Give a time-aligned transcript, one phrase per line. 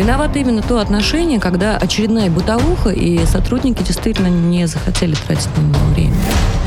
[0.00, 5.84] Виновато именно то отношение, когда очередная бытовуха, и сотрудники действительно не захотели тратить на него
[5.94, 6.14] время.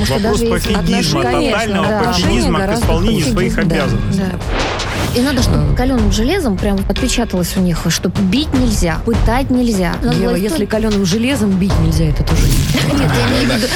[0.07, 2.04] Вопрос пофигизма, тотального да.
[2.04, 4.21] пофигизма к исполнению своих обязанностей.
[4.21, 5.19] Да.
[5.19, 9.96] И надо, чтобы каленым железом прям отпечаталось у них, что бить нельзя, пытать нельзя.
[10.04, 12.44] Надо Ева, если каленым железом бить нельзя, это тоже
[12.94, 13.68] Нет, я имею в виду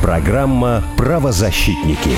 [0.00, 2.10] Программа «Правозащитники».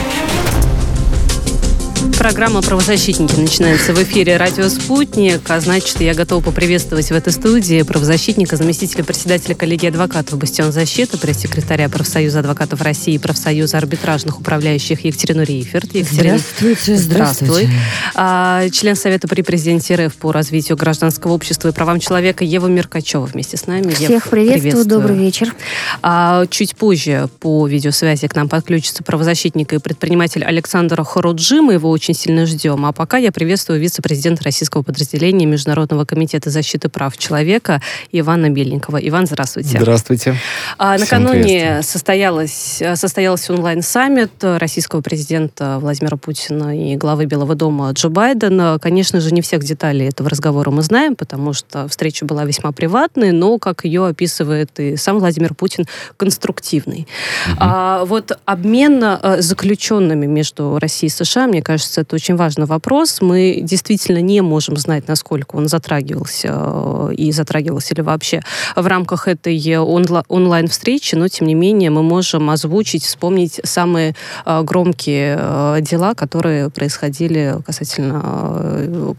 [2.13, 7.83] Программа «Правозащитники» начинается в эфире «Радио Спутник», а значит, я готова поприветствовать в этой студии
[7.83, 15.05] правозащитника, заместителя председателя коллегии адвокатов «Бастион защиты», пресс-секретаря профсоюза адвокатов России и профсоюза арбитражных управляющих
[15.05, 15.95] Екатерину Рейферт.
[15.95, 16.97] Екатерина, здравствуйте.
[16.97, 17.49] Здравствуй.
[17.49, 17.71] Здравствуйте.
[18.15, 23.25] А, член Совета при президенте РФ по развитию гражданского общества и правам человека Ева Меркачева
[23.25, 23.93] вместе с нами.
[23.93, 25.55] Всех Ев, приветствую, приветствую, добрый вечер.
[26.03, 31.63] А, чуть позже по видеосвязи к нам подключится правозащитник и предприниматель Александр Хоруджи.
[31.63, 32.85] Мы его очень сильно ждем.
[32.85, 37.81] А пока я приветствую вице-президента российского подразделения Международного комитета защиты прав человека
[38.13, 38.99] Ивана Беленького.
[38.99, 39.79] Иван, здравствуйте.
[39.79, 40.37] Здравствуйте.
[40.77, 48.79] А, накануне состоялось, состоялся онлайн-саммит российского президента Владимира Путина и главы Белого дома Джо Байдена.
[48.81, 53.33] Конечно же, не всех деталей этого разговора мы знаем, потому что встреча была весьма приватной,
[53.33, 57.07] но, как ее описывает и сам Владимир Путин, конструктивный.
[57.47, 57.57] Угу.
[57.61, 62.67] А, вот обмен э, заключенными между Россией и США, мне кажется, кажется, это очень важный
[62.67, 63.21] вопрос.
[63.21, 68.43] Мы действительно не можем знать, насколько он затрагивался э, и затрагивался ли вообще
[68.77, 74.15] в рамках этой онла- онлайн-встречи, но, тем не менее, мы можем озвучить, вспомнить самые
[74.47, 79.17] э, громкие э, дела, которые происходили касательно,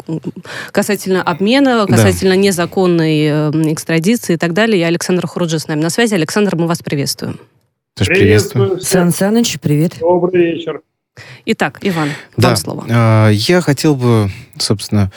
[0.72, 2.42] касательно обмена, касательно да.
[2.42, 4.80] незаконной экстрадиции и так далее.
[4.80, 6.14] И Александр Хуруджи с нами на связи.
[6.14, 7.38] Александр, мы вас приветствуем.
[7.96, 8.80] Приветствую.
[8.80, 9.98] Сан Саныч, привет.
[10.00, 10.82] Добрый вечер.
[11.46, 12.50] Итак, Иван, да.
[12.50, 12.86] вам слово.
[12.90, 15.12] А, я хотел бы, собственно,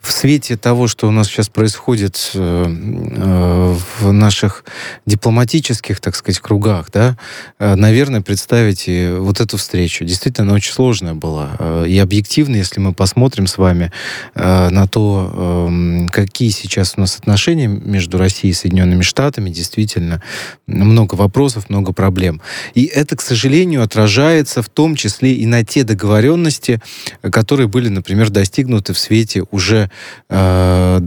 [0.00, 4.64] в свете того, что у нас сейчас происходит э, э, в наших
[5.04, 7.18] дипломатических, так сказать, кругах, да,
[7.58, 10.06] э, наверное, представить и вот эту встречу.
[10.06, 11.84] Действительно, она очень сложная была.
[11.86, 13.92] И объективно, если мы посмотрим с вами
[14.34, 20.22] на то, эм, какие сейчас у нас отношения между Россией и Соединенными Штатами, действительно,
[20.66, 22.40] много вопросов, много проблем.
[22.74, 26.80] И это, к сожалению, отражается в том числе и на те договоренности,
[27.22, 29.89] которые были, например, достигнуты в свете уже
[30.28, 31.00] э,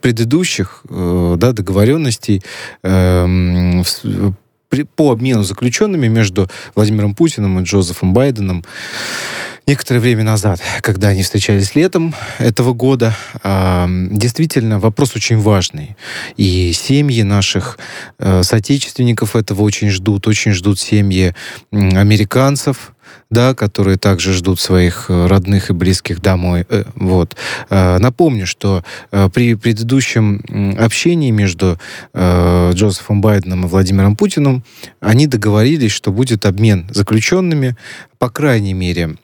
[0.00, 2.42] предыдущих э, да, договоренностей
[2.82, 3.82] э,
[4.68, 8.64] при, по обмену заключенными между Владимиром Путиным и Джозефом Байденом
[9.68, 15.96] некоторое время назад, когда они встречались летом этого года, э, действительно вопрос очень важный.
[16.38, 17.78] И семьи наших
[18.18, 21.34] э, соотечественников этого очень ждут, очень ждут семьи
[21.70, 22.94] американцев,
[23.30, 26.66] да, которые также ждут своих э, родных и близких домой.
[26.68, 27.36] Э, вот.
[27.70, 31.78] Э, напомню, что при предыдущем общении между
[32.14, 34.64] Джозефом Байденом и Владимиром Путиным
[35.00, 37.76] они договорились, что будет обмен заключенными,
[38.18, 39.16] по крайней мере,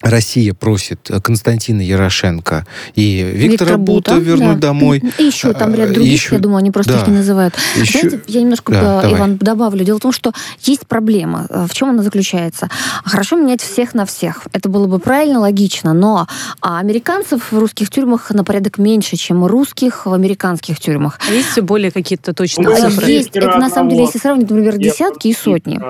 [0.00, 2.64] Россия просит Константина Ярошенко
[2.94, 4.68] и Виктора, Виктора Бута, Бута вернуть да.
[4.68, 5.02] домой.
[5.18, 7.00] И еще там ряд других, еще, я думаю, они просто да.
[7.00, 7.56] их не называют.
[7.74, 7.98] Еще...
[7.98, 9.84] Знаете, я немножко, да, э, Иван, добавлю.
[9.84, 10.32] Дело в том, что
[10.62, 11.48] есть проблема.
[11.50, 12.68] Э, в чем она заключается?
[13.04, 14.46] Хорошо менять всех на всех.
[14.52, 16.28] Это было бы правильно, логично, но
[16.60, 21.18] а американцев в русских тюрьмах на порядок меньше, чем русских в американских тюрьмах.
[21.28, 23.10] А есть более какие-то точные ну, цифры?
[23.10, 23.30] Есть.
[23.34, 25.80] Это на самом деле, если сравнить, например, десятки и сотни.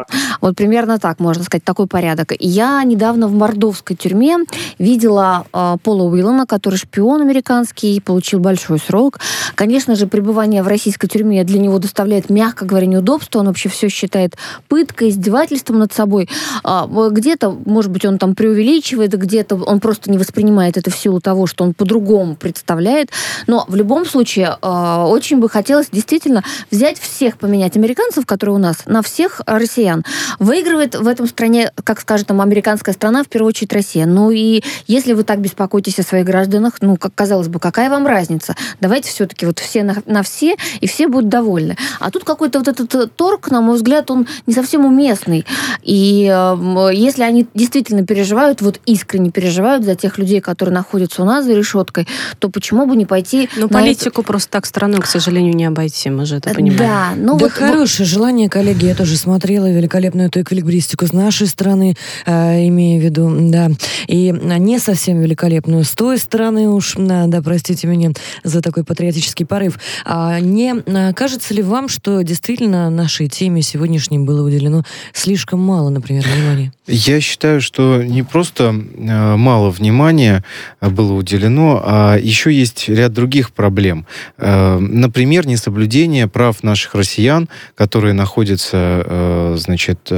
[0.41, 2.33] Вот примерно так, можно сказать, такой порядок.
[2.39, 4.39] Я недавно в Мордовской тюрьме
[4.79, 9.19] видела э, Пола Уиллана, который шпион американский, получил большой срок.
[9.55, 13.41] Конечно же, пребывание в российской тюрьме для него доставляет, мягко говоря, неудобства.
[13.41, 14.37] Он вообще все считает
[14.69, 16.29] пыткой, издевательством над собой.
[16.65, 21.21] А, где-то, может быть, он там преувеличивает, где-то он просто не воспринимает это в силу
[21.21, 23.11] того, что он по-другому представляет.
[23.47, 28.59] Но в любом случае, э, очень бы хотелось действительно взять всех, поменять американцев, которые у
[28.59, 30.05] нас, на всех россиян.
[30.39, 33.88] Выигрывает в этом стране, как скажет там американская страна, в первую очередь Россия.
[33.95, 38.07] Ну и если вы так беспокоитесь о своих гражданах, ну, как казалось бы, какая вам
[38.07, 38.55] разница?
[38.81, 41.77] Давайте все-таки вот все на, на все, и все будут довольны.
[42.01, 45.47] А тут какой-то вот этот э, торг, на мой взгляд, он не совсем уместный.
[45.83, 51.25] И э, если они действительно переживают, вот искренне переживают за тех людей, которые находятся у
[51.25, 52.07] нас за решеткой,
[52.39, 53.49] то почему бы не пойти...
[53.57, 54.29] Ну, политику это...
[54.29, 56.79] просто так страной, к сожалению, не обойти, мы же это понимаем.
[56.79, 57.53] Да, ну да вот...
[57.53, 61.97] хорошее желание, коллеги, я тоже смотрела великолепную эту эквилибристику с нашей стороны,
[62.27, 63.71] э, имея в виду, да,
[64.07, 68.13] и не совсем великолепную с той стороны уж, да, простите меня
[68.45, 69.79] за такой патриотический порыв.
[70.05, 70.83] А не
[71.13, 74.83] кажется ли вам, что действительно нашей теме сегодняшней было уделено
[75.13, 76.73] слишком мало, например, внимания?
[76.87, 80.45] Я считаю, что не просто э, мало внимания
[80.81, 84.07] было уделено, а еще есть ряд других проблем.
[84.39, 90.11] Например, несоблюдение прав наших россиян, которые находятся, значит,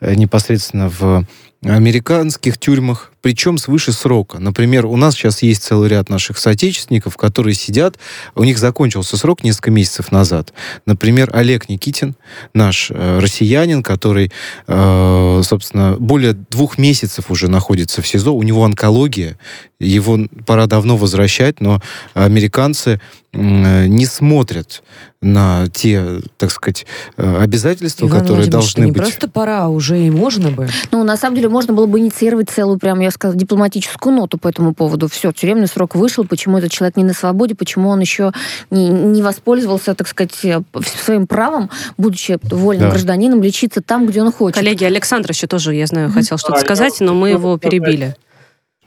[0.00, 1.24] непосредственно в
[1.62, 4.38] американских тюрьмах, причем свыше срока.
[4.38, 7.98] Например, у нас сейчас есть целый ряд наших соотечественников, которые сидят,
[8.34, 10.52] у них закончился срок несколько месяцев назад.
[10.86, 12.14] Например, Олег Никитин,
[12.54, 14.32] наш э, россиянин, который,
[14.66, 19.38] э, собственно, более двух месяцев уже находится в СИЗО, у него онкология,
[19.78, 21.80] его пора давно возвращать, но
[22.14, 23.00] американцы
[23.32, 24.82] не смотрят
[25.22, 26.86] на те, так сказать,
[27.16, 29.02] э, обязательства, Иван которые должны не быть.
[29.02, 30.68] просто пора, уже и можно бы.
[30.90, 34.48] Ну, на самом деле, можно было бы инициировать целую, прям, я сказала, дипломатическую ноту по
[34.48, 35.08] этому поводу.
[35.08, 38.32] Все, тюремный срок вышел, почему этот человек не на свободе, почему он еще
[38.70, 42.90] не, не воспользовался, так сказать, э, своим правом, будучи вольным да.
[42.90, 44.56] гражданином, лечиться там, где он хочет.
[44.56, 48.14] Коллеги, Александр еще тоже, я знаю, хотел что-то сказать, но мы его перебили.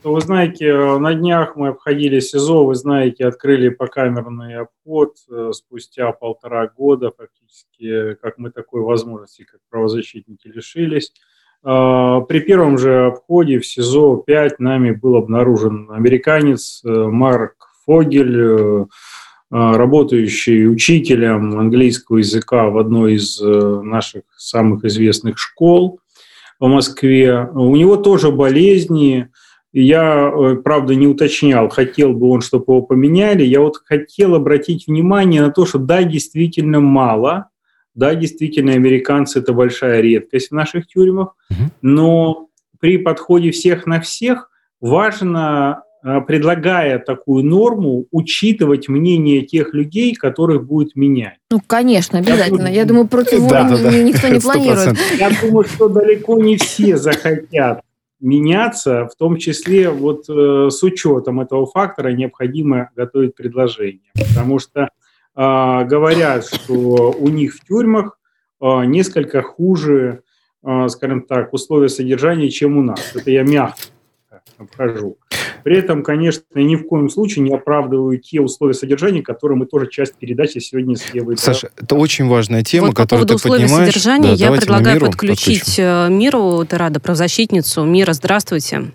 [0.04, 6.12] Вы знаете, э, на днях мы обходили СИЗО, вы знаете, открыли покамерный обход э, спустя
[6.12, 11.14] полтора года, фактически, как мы такой возможности, как правозащитники, лишились.
[11.64, 17.56] А, при первом же обходе в СИЗО-5 нами был обнаружен американец э, Марк
[17.86, 18.88] Фогель,
[19.50, 26.00] работающий учителем английского языка в одной из наших самых известных школ
[26.60, 27.50] в Москве.
[27.54, 29.30] У него тоже болезни,
[29.74, 33.44] я, э, правда, не уточнял, хотел бы он, чтобы его поменяли.
[33.44, 37.50] Я вот хотел обратить внимание на то, что да, действительно мало.
[37.96, 41.36] Да, действительно, американцы– это большая редкость в наших тюрьмах.
[41.82, 42.50] Но
[42.80, 44.50] при подходе всех на всех
[44.82, 51.38] важно, э, предлагая такую норму, учитывать мнение тех людей, которых будет менять.
[51.50, 52.68] Ну, конечно, обязательно.
[52.68, 54.04] Я, я думаю, против да, да, да.
[54.04, 54.98] никто не планирует.
[55.18, 57.82] Я думаю, что далеко не все захотят
[58.20, 64.90] меняться, в том числе вот э, с учетом этого фактора необходимо готовить предложение, потому что
[65.36, 68.18] говорят, что у них в тюрьмах
[68.62, 70.22] э, несколько хуже,
[70.64, 73.16] э, скажем так, условия содержания, чем у нас.
[73.16, 73.82] Это я мягко
[74.58, 75.18] обхожу.
[75.64, 79.90] При этом, конечно, ни в коем случае не оправдываю те условия содержания, которые мы тоже
[79.90, 81.38] часть передачи сегодня с Евой.
[81.38, 85.00] Саша, это очень важная тема, вот которую по поводу ты условий содержания да, я предлагаю
[85.00, 85.84] подключить подключим.
[85.84, 87.84] Э, Миру Терада, правозащитницу.
[87.86, 88.92] Мира, здравствуйте.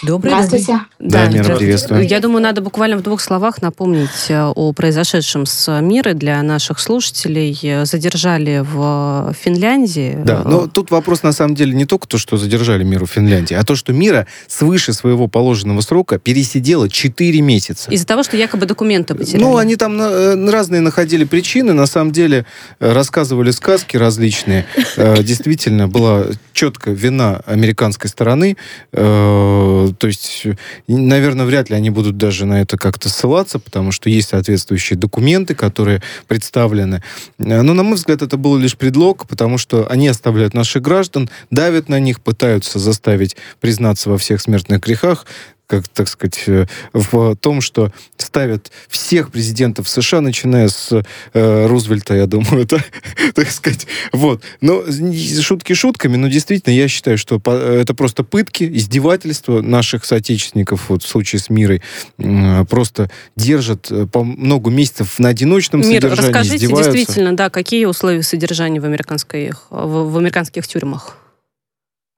[0.00, 0.80] Добрый Здравствуйте.
[0.98, 2.08] Да, да Мира, приветствую.
[2.08, 6.80] Я думаю, надо буквально в двух словах напомнить э, о произошедшем с Мирой для наших
[6.80, 7.84] слушателей.
[7.84, 10.18] Задержали в Финляндии.
[10.24, 13.54] Да, но тут вопрос на самом деле не только то, что задержали Миру в Финляндии,
[13.54, 17.88] а то, что Мира свыше своего положенного срока пересидела 4 месяца.
[17.90, 19.42] Из-за того, что якобы документы потеряли.
[19.42, 21.74] Ну, они там э, разные находили причины.
[21.74, 22.44] На самом деле
[22.80, 24.66] э, рассказывали сказки различные.
[24.96, 26.24] Действительно, была
[26.54, 28.56] четко вина американской стороны
[29.90, 30.46] то есть,
[30.86, 35.54] наверное, вряд ли они будут даже на это как-то ссылаться, потому что есть соответствующие документы,
[35.54, 37.02] которые представлены.
[37.38, 41.88] Но, на мой взгляд, это был лишь предлог, потому что они оставляют наших граждан, давят
[41.88, 45.26] на них, пытаются заставить признаться во всех смертных грехах
[45.66, 52.14] как, так сказать, э, в том, что ставят всех президентов США, начиная с э, Рузвельта,
[52.14, 52.84] я думаю, это,
[53.34, 53.86] так сказать.
[54.12, 54.42] Вот.
[54.60, 54.84] Но
[55.40, 61.08] шутки шутками, но действительно я считаю, что это просто пытки, издевательства наших соотечественников, вот в
[61.08, 61.82] случае с Мирой,
[62.68, 68.22] просто держат э, по много месяцев на одиночном Мир, содержании, расскажите действительно, да, какие условия
[68.22, 71.21] содержания в, американских, в, в американских тюрьмах?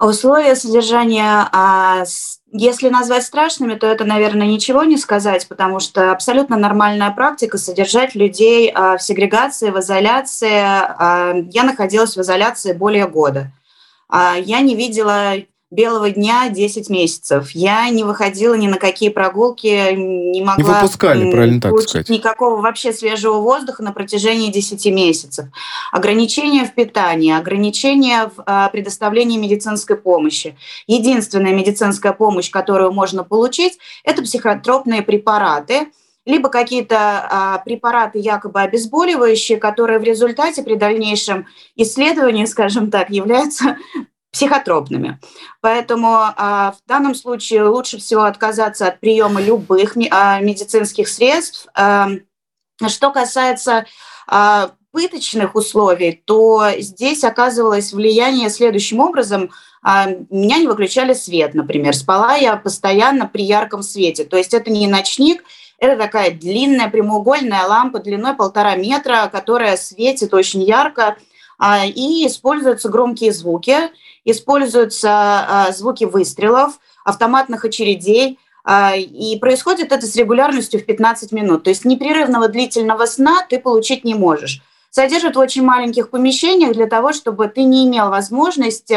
[0.01, 2.03] Условия содержания, а,
[2.51, 8.17] если назвать страшными, то это, наверное, ничего не сказать, потому что абсолютно нормальная практика содержать
[8.17, 10.51] людей а, в сегрегации, в изоляции.
[10.51, 13.53] А, я находилась в изоляции более года.
[14.13, 15.35] Я не видела
[15.71, 17.51] белого дня 10 месяцев.
[17.51, 20.57] Я не выходила ни на какие прогулки, не могла...
[20.57, 22.09] Не выпускали, правильно так сказать.
[22.09, 25.47] Никакого вообще свежего воздуха на протяжении 10 месяцев.
[25.91, 30.57] Ограничения в питании, ограничения в а, предоставлении медицинской помощи.
[30.87, 35.89] Единственная медицинская помощь, которую можно получить, это психотропные препараты,
[36.27, 43.77] либо какие-то а, препараты якобы обезболивающие, которые в результате при дальнейшем исследовании, скажем так, являются
[44.35, 45.21] психотропными.
[45.61, 51.69] Поэтому а, в данном случае лучше всего отказаться от приема любых а, медицинских средств.
[51.75, 52.11] А,
[52.89, 53.87] что касается
[54.91, 59.51] пыточных условий, то здесь оказывалось влияние следующим образом.
[59.83, 61.95] а, меня не выключали свет, например.
[61.95, 64.25] Спала я постоянно при ярком свете.
[64.25, 65.45] То есть это не ночник,
[65.79, 71.17] это такая длинная прямоугольная лампа длиной полтора метра, которая светит очень ярко.
[71.59, 73.77] А, и используются громкие звуки,
[74.25, 78.39] используются а, звуки выстрелов, автоматных очередей.
[78.67, 81.65] И происходит это с регулярностью в 15 минут.
[81.65, 84.63] То есть непрерывного длительного сна ты получить не можешь.
[84.89, 88.91] Содержат в очень маленьких помещениях для того, чтобы ты не имел возможность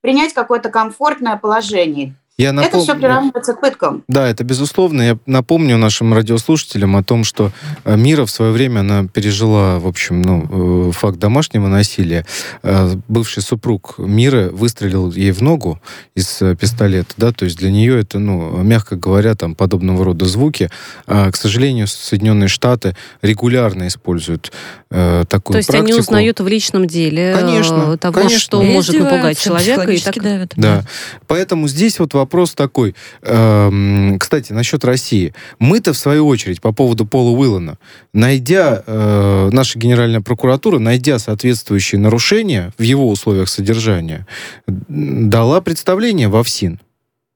[0.00, 2.16] принять какое-то комфортное положение.
[2.38, 2.68] Я напом...
[2.68, 4.04] Это все приравнивается к пыткам.
[4.08, 5.00] Да, это безусловно.
[5.00, 7.50] Я напомню нашим радиослушателям о том, что
[7.84, 12.26] э, Мира в свое время она пережила, в общем, ну, э, факт домашнего насилия.
[12.62, 15.80] Э, бывший супруг Мира выстрелил ей в ногу
[16.14, 20.68] из пистолета, да, то есть для нее это, ну, мягко говоря, там подобного рода звуки.
[21.06, 24.52] А, к сожалению, Соединенные Штаты регулярно используют
[24.90, 25.90] э, такую То есть практику.
[25.90, 28.38] они узнают в личном деле конечно, того, конечно.
[28.38, 29.90] что может напугать человека.
[29.90, 30.22] И так...
[30.22, 30.52] давят.
[30.56, 30.84] Да.
[31.26, 32.96] Поэтому здесь вот вопрос вопрос такой.
[33.22, 35.32] Эм, кстати, насчет России.
[35.60, 37.78] Мы-то, в свою очередь, по поводу Пола Уиллана,
[38.12, 44.26] найдя, э, наша Генеральная прокуратура, найдя соответствующие нарушения в его условиях содержания,
[44.66, 46.80] дала представление во ФСИН.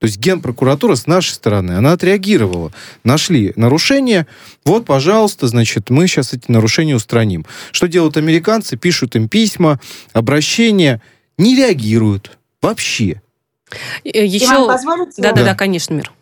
[0.00, 2.72] То есть генпрокуратура с нашей стороны, она отреагировала.
[3.04, 4.26] Нашли нарушения,
[4.64, 7.44] вот, пожалуйста, значит, мы сейчас эти нарушения устраним.
[7.70, 8.76] Что делают американцы?
[8.76, 9.78] Пишут им письма,
[10.12, 11.00] обращения,
[11.38, 13.20] не реагируют вообще.
[14.04, 14.66] Э, Еще...
[15.18, 16.12] Да, да, да, конечно, Мир.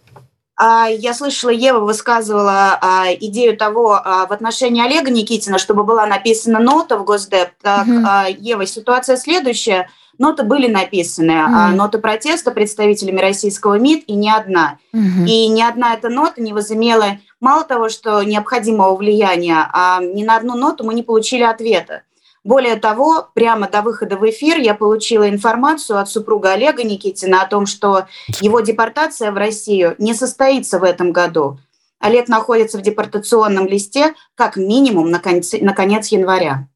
[0.60, 6.04] А, я слышала, Ева высказывала а, идею того а, в отношении Олега Никитина, чтобы была
[6.06, 7.50] написана нота в Госдеп.
[7.62, 8.06] Так, угу.
[8.40, 9.88] Ева, ситуация следующая.
[10.18, 11.76] Ноты были написаны, угу.
[11.76, 14.78] ноты протеста представителями российского МИД, и не одна.
[14.92, 15.26] Угу.
[15.28, 20.38] И ни одна эта нота не возымела мало того, что необходимого влияния, а ни на
[20.38, 22.02] одну ноту мы не получили ответа.
[22.48, 27.46] Более того, прямо до выхода в эфир я получила информацию от супруга Олега Никитина о
[27.46, 28.06] том, что
[28.40, 31.58] его депортация в Россию не состоится в этом году.
[31.98, 36.66] Олег находится в депортационном листе как минимум на конец, на конец января.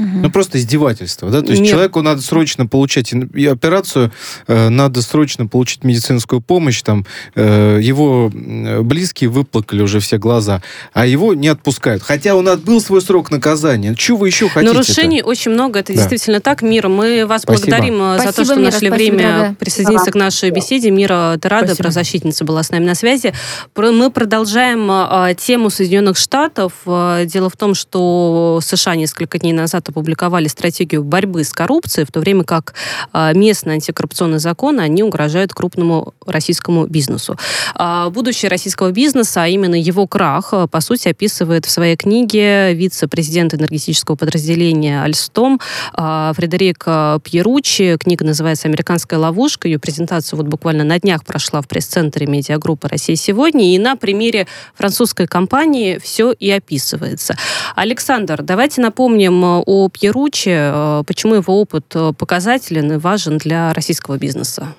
[0.00, 1.42] Ну, просто издевательство, да?
[1.42, 1.70] То есть Нет.
[1.70, 4.12] человеку надо срочно получать и операцию,
[4.46, 11.06] э, надо срочно получить медицинскую помощь, там, э, его близкие выплакали уже все глаза, а
[11.06, 12.02] его не отпускают.
[12.02, 13.94] Хотя он отбыл свой срок наказания.
[13.94, 14.72] Чего вы еще хотите?
[14.72, 15.98] Нарушений очень много, это да.
[15.98, 16.62] действительно так.
[16.62, 17.66] Мира, мы вас спасибо.
[17.66, 19.54] благодарим э, спасибо, за то, что Мира, нашли спасибо, время дорогая.
[19.54, 20.12] присоединиться спасибо.
[20.12, 20.90] к нашей беседе.
[20.90, 23.32] Мира Терада, правозащитница, была с нами на связи.
[23.76, 26.72] Мы продолжаем тему Соединенных Штатов.
[26.86, 32.20] Дело в том, что США несколько дней назад опубликовали стратегию борьбы с коррупцией, в то
[32.20, 32.74] время как
[33.12, 37.36] а, местные антикоррупционные законы, они угрожают крупному российскому бизнесу.
[37.74, 42.74] А, будущее российского бизнеса, а именно его крах, а, по сути, описывает в своей книге
[42.74, 45.60] вице-президент энергетического подразделения Альстом
[45.94, 46.84] Фредерик
[47.22, 47.96] Пьеручи.
[47.98, 49.68] Книга называется «Американская ловушка».
[49.68, 53.74] Ее презентация вот буквально на днях прошла в пресс-центре медиагруппы «Россия сегодня».
[53.74, 57.36] И на примере французской компании все и описывается.
[57.74, 64.18] Александр, давайте напомним о Пьеручи, э, почему его опыт э, показателен и важен для российского
[64.18, 64.74] бизнеса?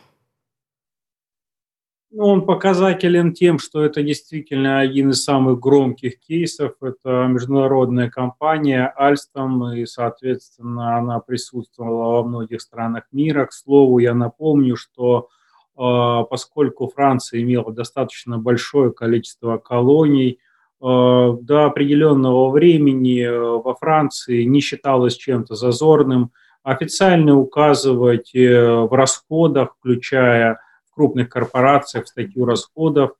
[2.09, 6.73] Ну, он показателен тем, что это действительно один из самых громких кейсов.
[6.81, 13.45] Это международная компания Alstom, и, соответственно, она присутствовала во многих странах мира.
[13.45, 15.29] К слову, я напомню, что
[15.77, 20.39] э, поскольку Франция имела достаточно большое количество колоний–
[20.81, 26.31] до определенного времени э, во Франции не считалось чем-то зазорным.
[26.63, 30.59] Официально указывать э, в расходах, включая
[30.89, 33.11] в крупных корпорациях статью расходов,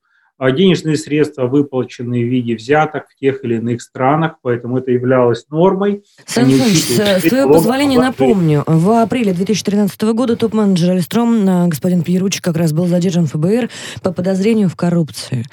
[0.50, 6.04] денежные средства выплачены в виде взяток в тех или иных странах, поэтому это являлось нормой.
[6.26, 12.58] Сан с твоего позволения напомню, в апреле 2013 года топ-менеджер Альстром, э, господин Пьеручи, как
[12.58, 13.70] раз был задержан ФБР
[14.02, 15.46] по подозрению в коррупции.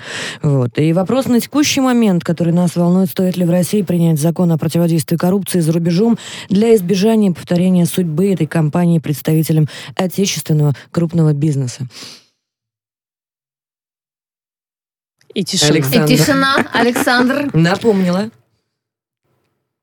[0.43, 0.79] Вот.
[0.79, 4.59] И вопрос на текущий момент, который нас волнует, стоит ли в России принять закон о
[4.59, 6.17] противодействии коррупции за рубежом
[6.49, 9.67] для избежания повторения судьбы этой компании представителям
[9.97, 11.89] отечественного крупного бизнеса.
[15.35, 15.75] И тишина.
[15.75, 16.05] Александр.
[16.13, 17.51] И тишина, Александр.
[17.53, 18.31] Напомнила.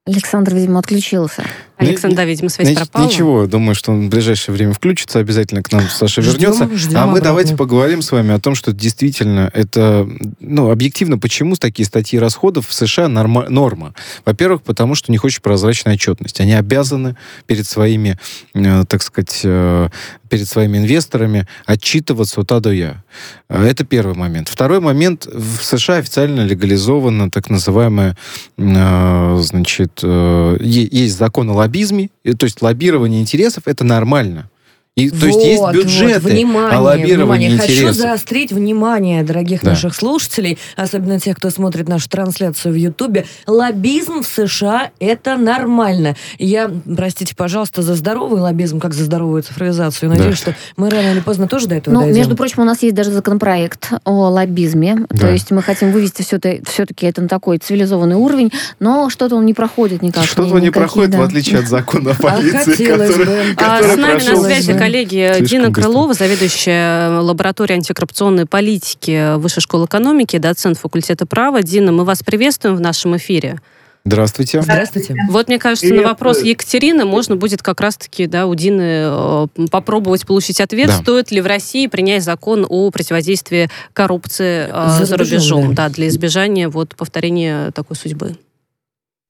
[0.05, 1.43] Александр, видимо, отключился.
[1.77, 3.05] Александр, да, видимо, связь пропала.
[3.05, 6.69] Ничего, думаю, что он в ближайшее время включится, обязательно к нам Саша вернется.
[6.73, 7.21] Ждем а мы обратно.
[7.21, 10.07] давайте поговорим с вами о том, что действительно это,
[10.39, 13.93] ну, объективно, почему такие статьи расходов в США норма, норма.
[14.25, 16.39] Во-первых, потому что у них очень прозрачная отчетность.
[16.39, 18.17] Они обязаны перед своими,
[18.53, 19.89] э, так сказать, э,
[20.29, 23.03] перед своими инвесторами отчитываться от А до Я.
[23.47, 24.49] Это первый момент.
[24.49, 25.27] Второй момент.
[25.31, 28.17] В США официально легализовано так называемое,
[28.57, 34.49] э, значит, э, есть закон о лоббизме, то есть лоббирование интересов, это нормально.
[34.97, 37.83] И, вот, то есть есть бюджеты, вот, внимание, а лоббирование внимание.
[37.83, 39.71] Хочу заострить внимание дорогих да.
[39.71, 43.25] наших слушателей, особенно тех, кто смотрит нашу трансляцию в Ютубе.
[43.45, 46.15] Лоббизм в США– это нормально.
[46.39, 50.07] Я, простите, пожалуйста, за здоровый лоббизм, как за здоровую цифровизацию.
[50.07, 50.53] Надеюсь, да.
[50.53, 52.17] что мы рано или поздно тоже до этого ну, дойдем.
[52.17, 54.99] Между прочим, у нас есть даже законопроект о лоббизме.
[55.09, 55.17] Да.
[55.17, 59.53] То есть мы хотим вывести все-таки это на такой цивилизованный уровень, но что-то он не
[59.53, 60.23] проходит никак.
[60.23, 61.17] Что-то он не проходит, да.
[61.17, 65.71] в отличие от закона о а полиции, который, который С нами на связи коллеги Дина
[65.71, 71.63] Крылова, заведующая лабораторией антикоррупционной политики Высшей школы экономики, доцент факультета права.
[71.63, 73.59] Дина, мы вас приветствуем в нашем эфире.
[74.07, 74.61] Здравствуйте.
[74.61, 75.15] Здравствуйте.
[75.29, 76.03] Вот, мне кажется, Привет.
[76.03, 80.93] на вопрос Екатерины можно будет как раз-таки да, у Дины э, попробовать получить ответ, да.
[80.93, 85.87] стоит ли в России принять закон о противодействии коррупции э, за, за рубежом, да.
[85.87, 88.35] да, для избежания вот, повторения такой судьбы.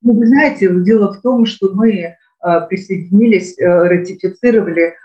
[0.01, 2.15] Ну, вы знаете, дело в том, что мы э,
[2.67, 4.95] присоединились, ратифицировали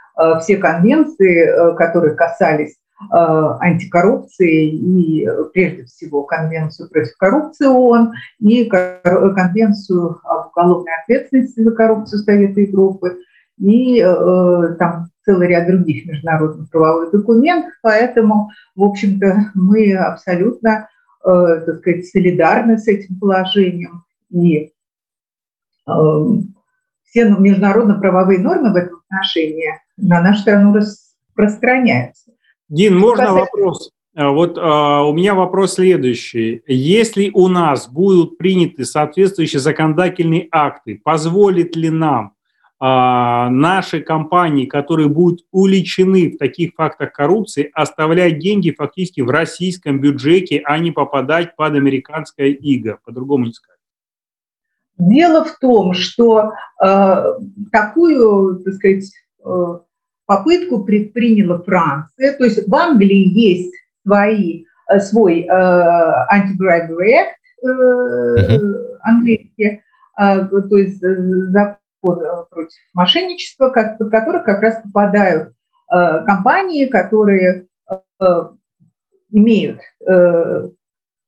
[0.41, 2.77] все конвенции, которые касались
[3.09, 11.71] Э, антикоррупции и, прежде всего, Конвенцию против коррупции ООН и Конвенцию об уголовной ответственности за
[11.71, 13.17] коррупцию Совета Европы
[13.59, 20.87] и э, там целый ряд других международных правовых документов, поэтому, в общем-то, мы абсолютно,
[21.25, 24.73] э, так сказать, солидарны с этим положением, и
[25.89, 25.93] э,
[27.05, 32.33] все международно-правовые нормы в этом отношении на нашу страну распространяются.
[32.69, 33.91] Дин, можно вопрос?
[34.15, 36.63] А, вот а, у меня вопрос следующий.
[36.67, 42.35] Если у нас будут приняты соответствующие законодательные акты, позволит ли нам
[42.79, 50.01] а, наши компании, которые будут уличены в таких фактах коррупции, оставлять деньги фактически в российском
[50.01, 52.99] бюджете, а не попадать под американское иго?
[53.05, 53.79] По-другому не сказать.
[54.97, 56.53] Дело в том, что
[56.83, 57.25] э,
[57.73, 59.11] такую, так сказать,
[59.45, 59.79] э,
[60.31, 62.35] попытку предприняла Франция.
[62.39, 63.75] То есть в Англии есть
[64.07, 67.67] свои, э, свой э, act э,
[69.03, 69.83] английский,
[70.17, 71.17] э, то есть э,
[71.49, 75.53] закон против мошенничества, как, под который как раз попадают
[75.93, 77.67] э, компании, которые
[78.21, 78.43] э,
[79.33, 80.69] имеют э,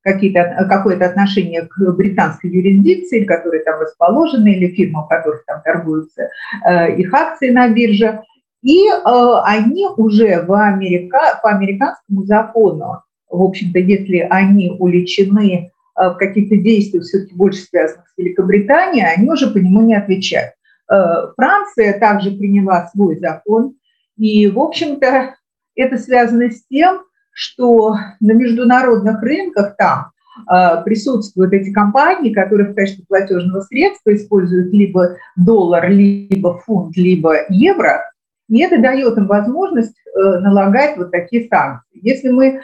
[0.01, 6.29] какие-то, какое-то отношение к британской юрисдикции, которые там расположены, или фирмам, которых там торгуются
[6.65, 8.21] э, их акции на бирже.
[8.63, 9.01] И э,
[9.43, 16.55] они уже в Америка, по американскому закону, в общем-то, если они уличены э, в каких-то
[16.55, 20.53] действиях, все-таки больше связанных с Великобританией, они уже по нему не отвечают.
[20.89, 23.75] Э, Франция также приняла свой закон,
[24.17, 25.35] и, в общем-то,
[25.75, 27.01] это связано с тем,
[27.33, 30.11] что на международных рынках там
[30.49, 37.39] э, присутствуют эти компании, которые в качестве платежного средства используют либо доллар, либо фунт, либо
[37.49, 38.03] евро,
[38.49, 41.99] и это дает им возможность э, налагать вот такие санкции.
[42.01, 42.61] Если мы э,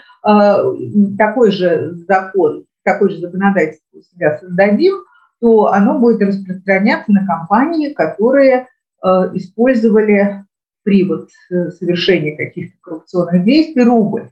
[1.17, 4.95] такой же закон, такой же законодательство у себя создадим,
[5.39, 8.67] то оно будет распространяться на компании, которые
[9.03, 10.45] э, использовали
[10.83, 14.29] при вот совершении каких-то коррупционных действий рубль.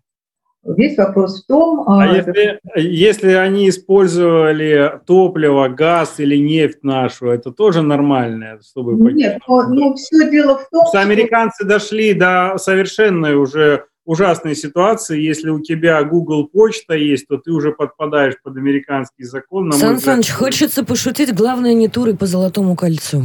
[0.64, 1.88] Весь вопрос в том...
[1.88, 8.60] А, а если, если они использовали топливо, газ или нефть нашу, это тоже нормально?
[8.62, 11.00] Чтобы Нет, но, но все дело в том, что...
[11.00, 15.22] Американцы дошли до совершенной уже ужасной ситуации.
[15.22, 19.72] Если у тебя Google почта есть, то ты уже подпадаешь под американский закон.
[19.74, 23.24] Сан Саныч, хочется пошутить, главное не туры по Золотому кольцу.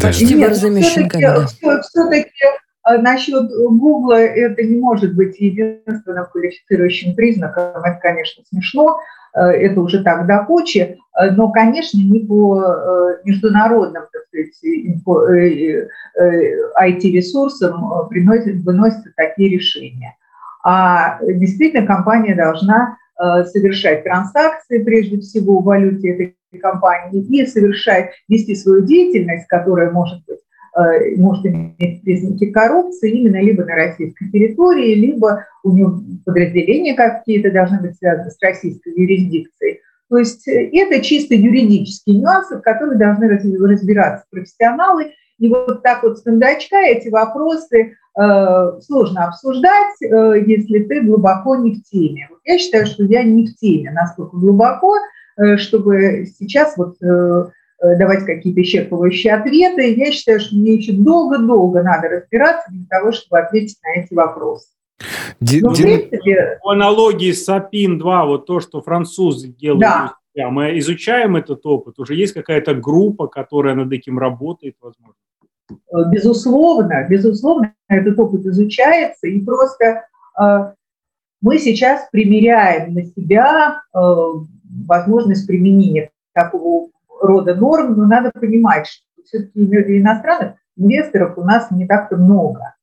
[0.00, 1.46] Почти щенками.
[1.46, 7.82] Все-таки а насчет Гугла это не может быть единственным квалифицирующим признаком.
[7.84, 8.98] Это, конечно, смешно,
[9.34, 14.48] э, это уже так до кучи, э, но, конечно, не по э, международным, так сказать,
[16.80, 18.08] IT-ресурсам
[18.64, 20.16] выносятся такие решения.
[20.64, 28.54] А действительно компания должна совершать транзакции, прежде всего, в валюте этой компании и совершать, вести
[28.54, 30.41] свою деятельность, которая может быть Э,
[31.16, 37.80] может иметь признаки коррупции именно либо на российской территории, либо у него подразделения какие-то должны
[37.80, 39.80] быть связаны с российской юрисдикцией.
[40.12, 45.12] То есть э, это чисто юридические нюансы, в которых должны разбираться профессионалы.
[45.38, 51.56] И вот так вот с кондачка эти вопросы э, сложно обсуждать, э, если ты глубоко
[51.56, 52.28] не в теме.
[52.30, 54.96] Вот я считаю, что я не в теме настолько глубоко,
[55.38, 59.94] э, чтобы сейчас вот э, Э, давать какие-то исчерпывающие ответы.
[59.94, 64.68] Я считаю, что мне еще долго-долго надо разбираться для того, чтобы ответить на эти вопросы.
[65.40, 65.82] Ди, Но, Ди...
[65.82, 66.58] принципе...
[66.62, 69.80] По аналогии с САПИН-2, вот то, что французы делают,
[70.34, 70.50] да.
[70.50, 75.14] мы изучаем этот опыт, уже есть какая-то группа, которая над этим работает, возможно?
[76.12, 80.04] безусловно, безусловно, этот опыт изучается, и просто
[81.40, 89.60] мы сейчас примеряем на себя возможность применения такого рода норм, но надо понимать, что все-таки
[89.98, 92.74] иностранных инвесторов у нас не так-то много.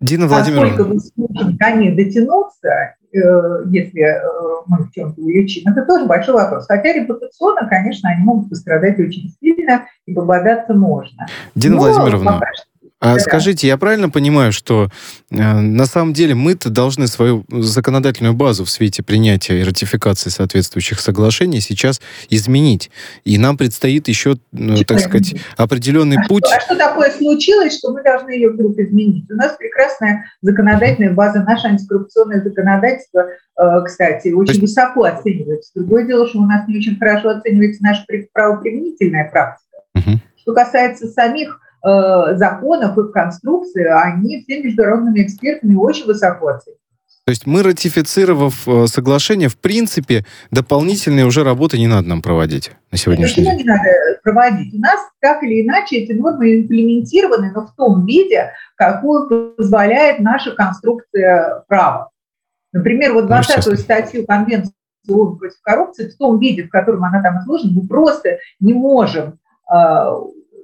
[0.00, 0.70] Дина Владимировна.
[0.70, 2.68] Насколько мы сможем до них дотянуться,
[3.12, 6.66] э, если э, мы в чем-то увеличим, это тоже большой вопрос.
[6.66, 11.26] Хотя репутационно, конечно, они могут пострадать очень сильно, и пободаться можно.
[11.54, 12.69] Дина Но Владимировна, пока что
[13.00, 13.18] а да.
[13.18, 14.90] скажите, я правильно понимаю, что
[15.30, 21.00] э, на самом деле мы-то должны свою законодательную базу в свете принятия и ратификации соответствующих
[21.00, 22.90] соглашений сейчас изменить.
[23.24, 26.44] И нам предстоит еще, ну, так сказать, определенный а путь.
[26.46, 29.24] Что, а что такое случилось, что мы должны ее вдруг изменить?
[29.30, 34.60] У нас прекрасная законодательная база, наше антикоррупционное законодательство, э, кстати, очень есть...
[34.60, 35.70] высоко оценивается.
[35.74, 39.78] Другое дело, что у нас не очень хорошо оценивается наша правоприменительная практика.
[39.94, 40.20] Угу.
[40.42, 46.80] Что касается самих Э, законов, их конструкции, они все международными экспертами очень высоко оцениваются.
[47.24, 52.72] То есть мы, ратифицировав э, соглашение, в принципе, дополнительные уже работы не надо нам проводить
[52.90, 53.58] на сегодняшний день?
[53.58, 53.88] не надо
[54.22, 54.74] проводить?
[54.74, 60.50] У нас так или иначе эти нормы имплементированы, но в том виде, какую позволяет наша
[60.50, 62.10] конструкция права.
[62.72, 64.74] Например, вот 20-ю статью Конвенции
[65.06, 69.38] против коррупции в том виде, в котором она там изложена, мы просто не можем
[69.72, 70.10] э,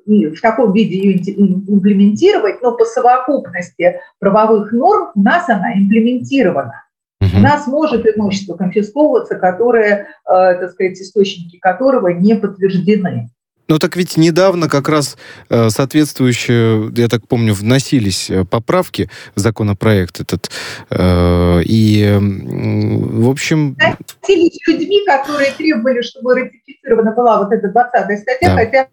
[0.06, 6.84] в таком виде ее имплементировать, но по совокупности правовых норм у нас она имплементирована.
[7.20, 7.38] Угу.
[7.38, 13.30] У нас может имущество конфисковываться, которое, э, так сказать, источники которого не подтверждены.
[13.68, 15.18] Ну так ведь недавно как раз
[15.50, 20.50] э, соответствующие, я так помню, вносились э, поправки в законопроект этот.
[20.90, 23.74] Э, и, э, в общем...
[23.74, 28.56] Вносились людьми, которые требовали, чтобы ратифицирована была вот эта 20 статья, да.
[28.56, 28.88] хотя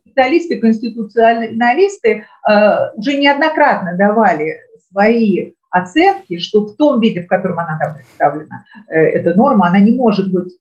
[0.00, 2.24] специалисты, конституционалисты
[2.96, 4.56] уже неоднократно давали
[4.90, 9.92] свои оценки, что в том виде, в котором она там представлена, эта норма, она не
[9.92, 10.56] может быть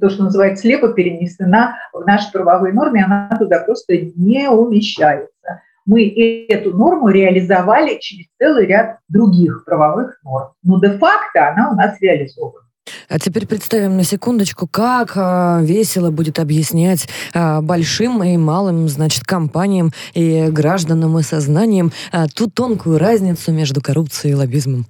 [0.00, 5.62] то, что называется, слепо перенесена в наши правовые нормы, она туда просто не умещается.
[5.86, 6.06] Мы
[6.48, 10.48] эту норму реализовали через целый ряд других правовых норм.
[10.62, 12.68] Но де-факто она у нас реализована.
[13.08, 19.24] А теперь представим на секундочку, как э, весело будет объяснять э, большим и малым, значит,
[19.24, 24.86] компаниям и гражданам и сознанием э, ту тонкую разницу между коррупцией и лоббизмом.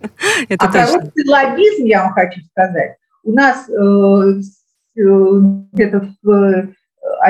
[0.48, 4.40] Это а коррупция и лоббизм, я вам хочу сказать, у нас э,
[4.96, 5.02] э,
[5.72, 6.68] где-то в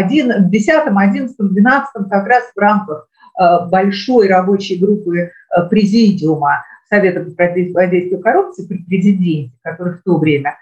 [0.03, 3.09] 10, 11, 12 как раз в рамках
[3.41, 5.31] э, большой рабочей группы
[5.71, 10.59] президиума Совета по противодействию коррупции при президенте, который в то время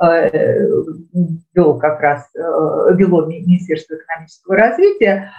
[0.00, 5.32] вел как раз, вело Министерство экономического развития,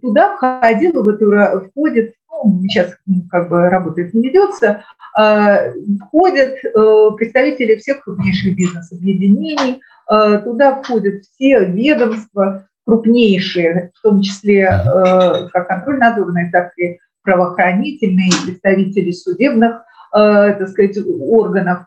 [0.00, 2.96] туда входило, в эту, входит, ну, сейчас
[3.30, 5.70] как бы работает не ведется, а,
[6.06, 14.62] входят э, представители всех крупнейших бизнес-объединений, а, туда входят все ведомства крупнейшие, в том числе
[14.62, 21.86] э, как контрольно-надзорные, так и правоохранительные, представители судебных, э, так сказать, органов.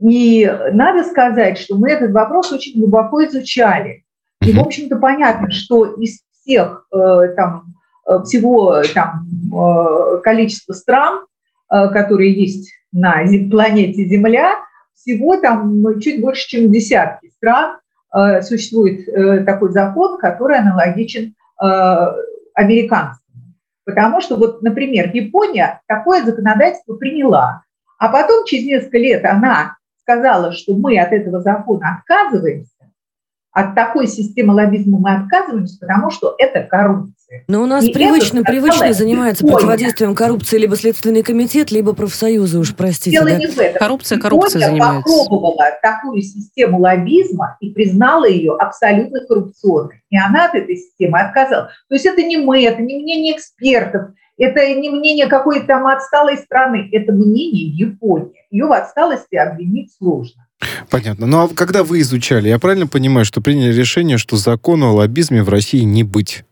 [0.00, 4.04] И надо сказать, что мы этот вопрос очень глубоко изучали.
[4.42, 7.74] И, в общем-то, понятно, что из всех там,
[8.24, 11.22] всего там, количества стран,
[11.72, 14.56] Э, которые есть на планете Земля,
[14.94, 17.78] всего там чуть больше, чем десятки стран
[18.14, 21.34] э, существует э, такой закон, который аналогичен
[22.54, 23.54] американскому.
[23.84, 27.62] Потому что, вот, например, Япония такое законодательство приняла,
[28.00, 32.71] а потом через несколько лет она сказала, что мы от этого закона отказываемся,
[33.52, 37.44] от такой системы лоббизма мы отказываемся, потому что это коррупция.
[37.48, 42.58] Но у нас и привычно, это, привычно занимается противодействием коррупции либо Следственный комитет, либо профсоюзы,
[42.58, 43.10] уж простите.
[43.10, 43.36] Дело да?
[43.36, 43.78] не в этом.
[43.78, 45.02] Коррупция, коррупция занимается.
[45.02, 50.02] попробовала такую систему лоббизма и признала ее абсолютно коррупционной.
[50.10, 51.72] И она от этой системы отказалась.
[51.88, 56.38] То есть это не мы, это не мнение экспертов, это не мнение какой-то там отсталой
[56.38, 58.46] страны, это мнение Японии.
[58.50, 60.46] Ее в отсталости обвинить сложно.
[60.90, 61.26] Понятно.
[61.26, 65.42] Ну а когда вы изучали, я правильно понимаю, что приняли решение, что закону о лоббизме
[65.42, 66.44] в России не быть?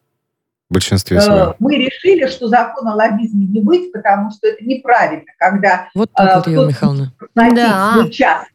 [0.68, 1.54] В большинстве э, своем.
[1.58, 6.36] Мы решили, что закона о лоббизме не быть, потому что это неправильно, когда вот так
[6.36, 7.12] вот, Ева Михайловна.
[7.34, 8.04] Да.
[8.04, 8.46] сейчас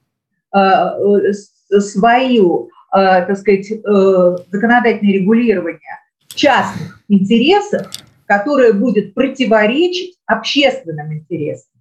[0.55, 7.87] э, свою, э, так сказать, законодательное регулирование частных интересов,
[8.25, 11.74] которое будет противоречить общественным интересам.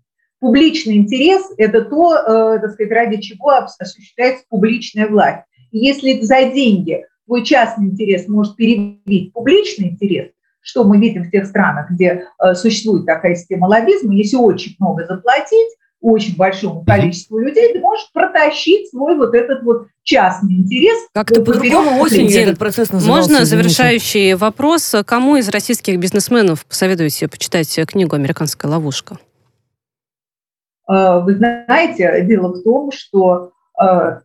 [0.45, 5.45] Публичный интерес– это то, э, так сказать, ради чего осуществляется публичная власть.
[5.71, 11.31] И если за деньги твой частный интерес может перебить публичный интерес, что мы видим в
[11.31, 17.39] тех странах, где э, существует такая система лоббизма, если очень много заплатить, очень большому количеству
[17.39, 21.07] людей, ты можешь протащить свой вот этот вот частный интерес.
[21.15, 23.31] Как-то по-другому осенью этот процесс назывался.
[23.31, 24.95] Можно завершающий вопрос.
[25.07, 29.17] Кому из российских бизнесменов посоветуете почитать книгу «Американская ловушка»?
[30.89, 34.21] Э, вы знаете, дело в том, что э,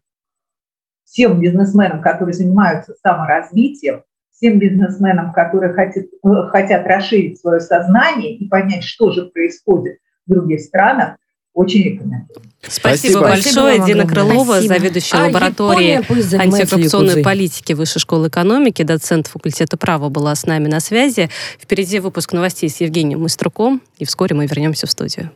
[1.06, 8.48] всем бизнесменам, которые занимаются саморазвитием, всем бизнесменам, которые хотят, э, хотят расширить свое сознание и
[8.48, 11.18] понять, что же происходит в других странах,
[11.54, 12.42] очень рекомендую.
[12.62, 13.86] Спасибо, Спасибо большое.
[13.86, 14.76] Дина Крылова, Спасибо.
[14.76, 20.80] заведующая а, лабораторией антикоррупционной политики Высшей школы экономики, доцент факультета права была с нами на
[20.80, 21.30] связи.
[21.60, 25.32] Впереди выпуск новостей с Евгением Мыструком, и вскоре мы вернемся в студию.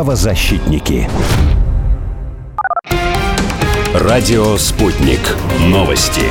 [0.00, 1.10] Правозащитники.
[3.92, 5.20] Радио «Спутник».
[5.68, 6.22] Новости.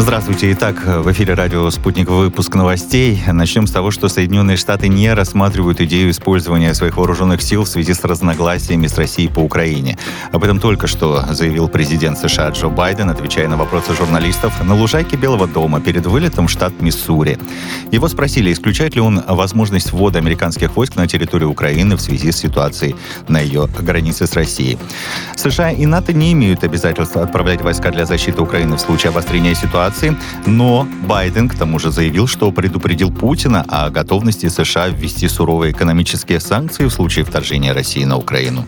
[0.00, 0.52] Здравствуйте.
[0.52, 3.20] Итак, в эфире радио «Спутник» выпуск новостей.
[3.32, 7.94] Начнем с того, что Соединенные Штаты не рассматривают идею использования своих вооруженных сил в связи
[7.94, 9.98] с разногласиями с Россией по Украине.
[10.30, 15.16] Об этом только что заявил президент США Джо Байден, отвечая на вопросы журналистов на лужайке
[15.16, 17.36] Белого дома перед вылетом в штат Миссури.
[17.90, 22.36] Его спросили, исключает ли он возможность ввода американских войск на территорию Украины в связи с
[22.36, 22.94] ситуацией
[23.26, 24.78] на ее границе с Россией.
[25.34, 29.87] США и НАТО не имеют обязательства отправлять войска для защиты Украины в случае обострения ситуации
[29.88, 35.72] ситуации, но Байден к тому же заявил, что предупредил Путина о готовности США ввести суровые
[35.72, 38.64] экономические санкции в случае вторжения России на Украину.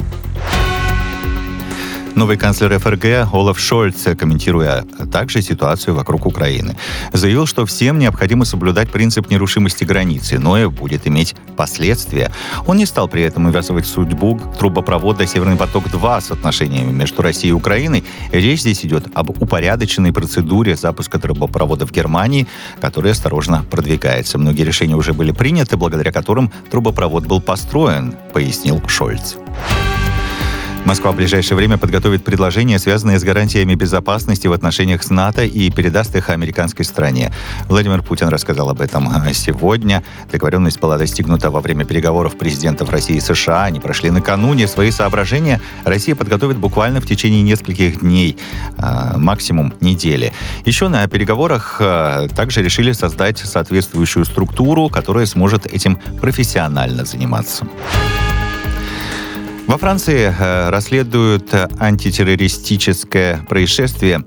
[2.16, 6.76] Новый канцлер ФРГ Олаф Шольц, комментируя также ситуацию вокруг Украины,
[7.12, 12.32] заявил, что всем необходимо соблюдать принцип нерушимости границы, но и будет иметь последствия.
[12.66, 17.54] Он не стал при этом увязывать судьбу трубопровода «Северный поток-2» с отношениями между Россией и
[17.54, 18.04] Украиной.
[18.32, 22.46] Речь здесь идет об упорядоченной процедуре запуска трубопровода в Германии,
[22.80, 24.36] которая осторожно продвигается.
[24.36, 29.36] Многие решения уже были приняты, благодаря которым трубопровод был построен, пояснил Шольц.
[30.84, 35.70] Москва в ближайшее время подготовит предложения, связанные с гарантиями безопасности в отношениях с НАТО и
[35.70, 37.32] передаст их американской стране.
[37.68, 40.02] Владимир Путин рассказал об этом а, сегодня.
[40.32, 43.64] Договоренность была достигнута во время переговоров президентов России и США.
[43.64, 44.66] Они прошли накануне.
[44.66, 48.38] Свои соображения Россия подготовит буквально в течение нескольких дней,
[48.78, 50.32] а, максимум недели.
[50.64, 57.66] Еще на переговорах а, также решили создать соответствующую структуру, которая сможет этим профессионально заниматься.
[59.70, 64.24] Во Франции э, расследуют антитеррористическое происшествие.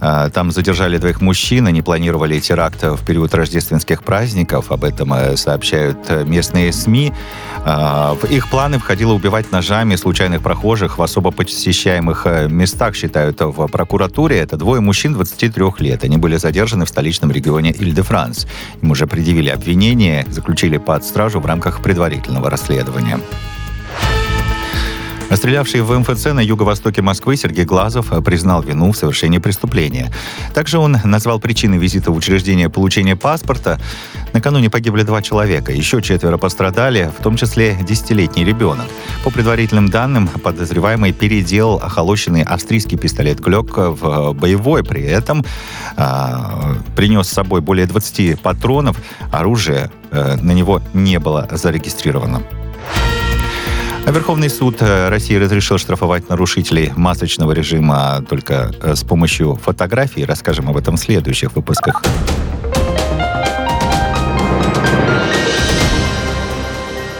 [0.00, 4.72] Э, там задержали двоих мужчин, они планировали теракт в период рождественских праздников.
[4.72, 7.12] Об этом э, сообщают местные СМИ.
[7.62, 14.38] В их планы входило убивать ножами случайных прохожих в особо посещаемых местах, считают в прокуратуре.
[14.38, 16.04] Это двое мужчин 23 лет.
[16.04, 18.46] Они были задержаны в столичном регионе Иль-де-Франс.
[18.80, 23.20] Им уже предъявили обвинение, заключили под стражу в рамках предварительного расследования.
[25.32, 30.12] Стрелявший в МФЦ на юго-востоке Москвы Сергей Глазов признал вину в совершении преступления.
[30.54, 33.80] Также он назвал причиной визита в учреждение получения паспорта.
[34.32, 38.86] Накануне погибли два человека, еще четверо пострадали, в том числе десятилетний ребенок.
[39.24, 44.84] По предварительным данным, подозреваемый переделал охолощенный австрийский пистолет Глок в боевой.
[44.84, 45.44] При этом
[45.96, 46.04] э,
[46.94, 48.96] принес с собой более 20 патронов.
[49.32, 52.42] Оружие э, на него не было зарегистрировано.
[54.06, 60.24] А Верховный суд э, России разрешил штрафовать нарушителей масочного режима только э, с помощью фотографий.
[60.24, 62.04] Расскажем об этом в следующих выпусках.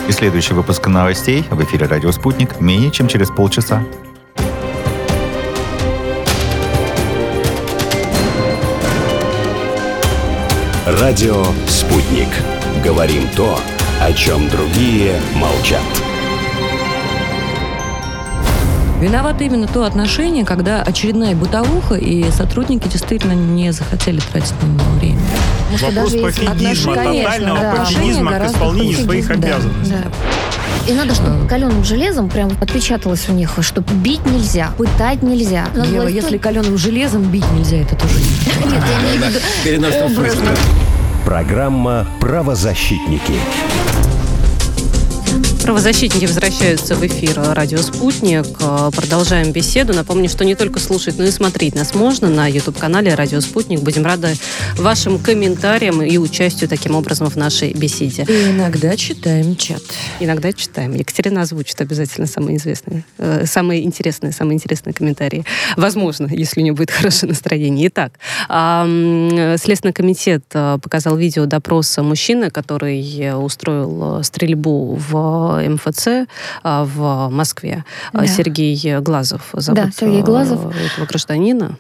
[0.09, 3.83] И следующий выпуск новостей в эфире «Радио Спутник» менее чем через полчаса.
[10.87, 12.29] Радио «Спутник».
[12.85, 13.59] Говорим то,
[14.01, 16.06] о чем другие молчат.
[19.01, 24.91] Виновато именно то отношение, когда очередная бытовуха, и сотрудники действительно не захотели тратить на него
[24.99, 25.21] время.
[25.83, 27.75] Вопрос пофигизма, тотального да.
[27.77, 29.95] пофигизма к исполнению своих обязанностей.
[30.03, 30.91] Да.
[30.91, 31.49] И надо, чтобы а.
[31.49, 35.67] каленым железом прям отпечаталось у них, что бить нельзя, пытать нельзя.
[35.75, 36.15] Ева, власть...
[36.15, 38.15] если каленым железом бить нельзя, это тоже
[38.65, 39.41] Нет, я имею в виду
[41.25, 43.35] Программа «Правозащитники».
[45.67, 48.47] Правозащитники возвращаются в эфир «Радио Спутник».
[48.95, 49.93] Продолжаем беседу.
[49.95, 53.81] Напомню, что не только слушать, но и смотреть нас можно на YouTube-канале «Радио Спутник».
[53.81, 54.37] Будем рады
[54.77, 58.25] вашим комментариям и участию таким образом в нашей беседе.
[58.29, 59.83] И иногда читаем чат.
[60.21, 60.95] Иногда читаем.
[60.95, 65.45] Екатерина озвучит обязательно самые известные, э, самые интересные, самые интересные комментарии.
[65.77, 67.89] Возможно, если у нее будет хорошее настроение.
[67.89, 68.13] Итак,
[68.49, 76.29] э, Следственный комитет э, показал видео допроса мужчины, который устроил стрельбу в МФЦ
[76.63, 77.85] а, в Москве.
[78.13, 78.27] Да.
[78.27, 80.75] Сергей Глазов зовут да, Сергей Глазов.
[80.75, 81.77] этого гражданина.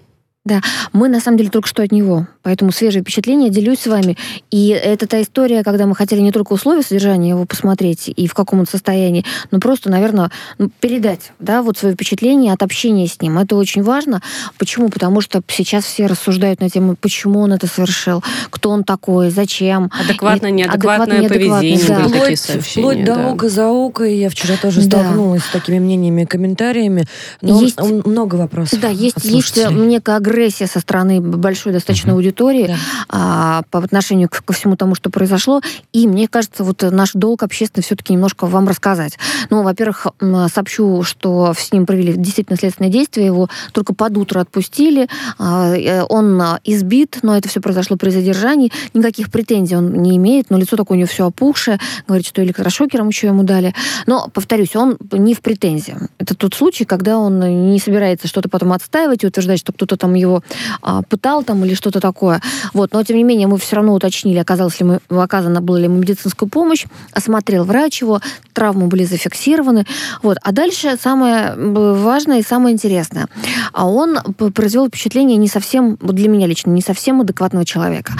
[0.47, 0.61] Да,
[0.93, 4.17] мы на самом деле только что от него, поэтому свежие впечатления делюсь с вами.
[4.53, 8.35] И это та история, когда мы хотели не только условия содержания его посмотреть и в
[8.35, 13.21] каком он состоянии, но просто, наверное, ну, передать, да, вот свое впечатление от общения с
[13.21, 13.39] ним.
[13.39, 14.23] Это очень важно.
[14.57, 14.89] Почему?
[14.89, 19.91] Потому что сейчас все рассуждают на тему, почему он это совершил, кто он такой, зачем.
[20.01, 21.89] Адекватно, неадекватное адекватно, поведение.
[21.89, 22.07] Да.
[22.07, 23.33] Вплоть, вплоть до да.
[23.33, 24.05] ока за око.
[24.05, 25.49] Я вчера тоже столкнулась да.
[25.49, 27.05] с такими мнениями, комментариями.
[27.43, 28.81] Но есть, много вопросов.
[28.81, 32.19] Да, есть, есть некая агрессия со стороны большой достаточно угу.
[32.19, 32.77] аудитории да.
[33.09, 35.61] а, по отношению к, ко всему тому, что произошло.
[35.93, 39.19] И мне кажется, вот наш долг общественный все-таки немножко вам рассказать.
[39.51, 40.07] Ну, во-первых,
[40.53, 45.09] сообщу, что с ним провели действительно следственные действия, его только под утро отпустили.
[45.39, 48.73] А, э, он избит, но это все произошло при задержании.
[48.95, 51.79] Никаких претензий он не имеет, но лицо такое у него все опухшее.
[52.07, 53.75] Говорит, что электрошокером еще ему дали.
[54.07, 55.97] Но, повторюсь, он не в претензии.
[56.19, 60.15] Это тот случай, когда он не собирается что-то потом отстаивать и утверждать, что кто-то там
[60.15, 60.26] его
[60.83, 62.41] а, пытал там или что-то такое.
[62.73, 62.93] Вот.
[62.93, 65.99] Но, тем не менее, мы все равно уточнили, оказалось ли мы, оказана была ли ему
[65.99, 68.21] медицинская помощь, осмотрел врач его,
[68.53, 69.85] травмы были зафиксированы.
[70.23, 70.39] Вот.
[70.43, 73.27] А дальше самое важное и самое интересное.
[73.73, 74.19] А он
[74.55, 78.13] произвел впечатление не совсем, для меня лично, не совсем адекватного человека.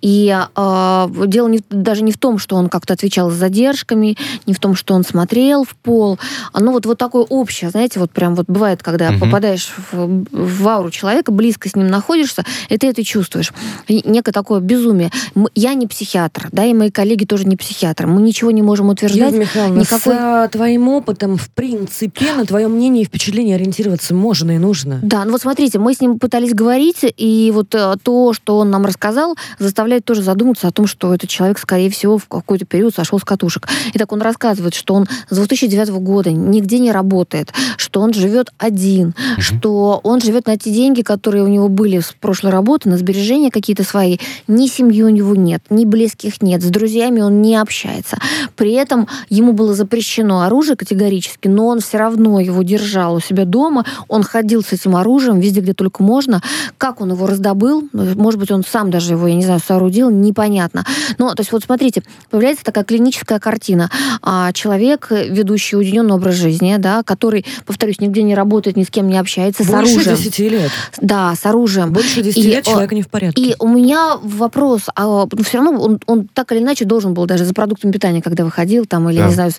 [0.00, 4.54] И э, дело не, даже не в том, что он как-то отвечал с задержками, не
[4.54, 6.18] в том, что он смотрел в пол.
[6.52, 9.20] Оно вот, вот такое общее, знаете, вот прям вот бывает, когда угу.
[9.20, 13.52] попадаешь в, в ауру человека, близко с ним находишься, и ты это чувствуешь.
[13.88, 15.10] И некое такое безумие.
[15.56, 18.06] Я не психиатр, да, и мои коллеги тоже не психиатры.
[18.06, 19.32] Мы ничего не можем утверждать.
[19.32, 20.14] Юлия Михайловна, никакой...
[20.14, 25.00] с твоим опытом, в принципе, на твое мнение и впечатление ориентироваться можно и нужно.
[25.02, 28.70] Да, ну вот смотрите, мы с ним пытались говорить, и вот э, то, что он
[28.70, 32.94] нам рассказал, заставляет тоже задуматься о том, что этот человек, скорее всего, в какой-то период
[32.94, 33.68] сошел с катушек.
[33.92, 38.52] И так он рассказывает, что он с 2009 года нигде не работает, что он живет
[38.58, 39.40] один, угу.
[39.40, 43.50] что он живет на те деньги, которые у него были с прошлой работы, на сбережения
[43.50, 44.18] какие-то свои.
[44.48, 48.18] Ни семьи у него нет, ни близких нет, с друзьями он не общается.
[48.56, 53.44] При этом ему было запрещено оружие категорически, но он все равно его держал у себя
[53.44, 56.42] дома, он ходил с этим оружием везде, где только можно.
[56.78, 60.84] Как он его раздобыл, может быть, он сам даже его, я не знаю, соорудил, непонятно.
[61.18, 63.90] Но, то есть, вот смотрите, появляется такая клиническая картина.
[64.22, 69.08] А, человек, ведущий уединенный образ жизни, да, который, повторюсь, нигде не работает, ни с кем
[69.08, 70.16] не общается, Больше с оружием.
[70.16, 70.70] 10 лет.
[71.00, 71.92] Да, с оружием.
[71.92, 73.42] Больше 10 и, лет человек не в порядке.
[73.42, 77.26] И у меня вопрос, а ну, все равно он, он так или иначе должен был
[77.26, 79.28] даже за продуктами питания, когда выходил, там, или, да.
[79.28, 79.58] не знаю, с,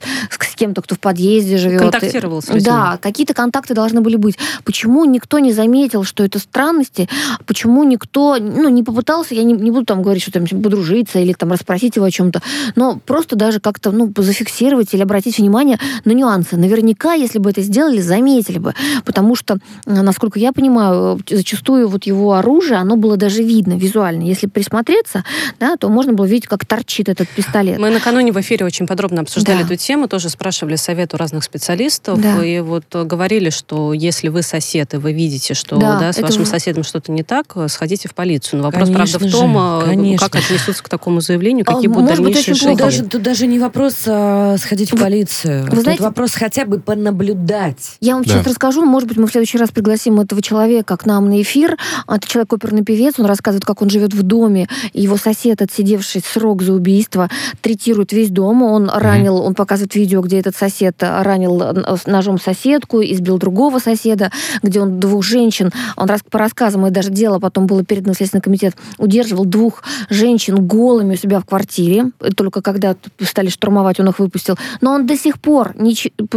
[0.53, 1.81] с кем-то, кто в подъезде живет.
[1.81, 2.61] Контактировал с людьми.
[2.63, 4.37] Да, какие-то контакты должны были быть.
[4.63, 7.09] Почему никто не заметил, что это странности?
[7.47, 11.33] Почему никто ну, не попытался, я не, не буду там говорить, что там подружиться или
[11.33, 12.41] там расспросить его о чем-то,
[12.75, 16.55] но просто даже как-то ну, зафиксировать или обратить внимание на нюансы.
[16.55, 18.75] Наверняка, если бы это сделали, заметили бы.
[19.05, 24.21] Потому что, насколько я понимаю, зачастую вот его оружие, оно было даже видно визуально.
[24.21, 25.23] Если присмотреться,
[25.59, 27.79] да, то можно было видеть, как торчит этот пистолет.
[27.79, 29.65] Мы накануне в эфире очень подробно обсуждали да.
[29.65, 32.43] эту тему, тоже спрашивали совет у разных специалистов, да.
[32.43, 36.45] и вот говорили, что если вы сосед, и вы видите, что да, да, с вашим
[36.45, 38.59] соседом что-то не так, сходите в полицию.
[38.59, 40.29] Но вопрос, конечно правда, в том, же, конечно.
[40.29, 42.77] как отнесутся к такому заявлению, какие а, будут может дальнейшие быть, шаги.
[42.77, 45.63] Даже, тут даже не вопрос а, сходить в полицию.
[45.63, 47.95] Вы тут знаете, вопрос хотя бы понаблюдать.
[48.01, 48.33] Я вам да.
[48.33, 51.77] сейчас расскажу, может быть, мы в следующий раз пригласим этого человека к нам на эфир.
[52.05, 56.63] Это человек оперный певец, он рассказывает, как он живет в доме, его сосед, отсидевший срок
[56.63, 57.29] за убийство,
[57.61, 58.99] третирует весь дом, он mm-hmm.
[58.99, 61.61] ранил, он показывает видео, где этот сосед ранил
[62.05, 67.39] ножом соседку, избил другого соседа, где он двух женщин, он по рассказам, и даже дело
[67.39, 72.61] потом было передано в Следственный комитет, удерживал двух женщин голыми у себя в квартире, только
[72.61, 74.57] когда стали штурмовать, он их выпустил.
[74.81, 75.75] Но он до сих пор,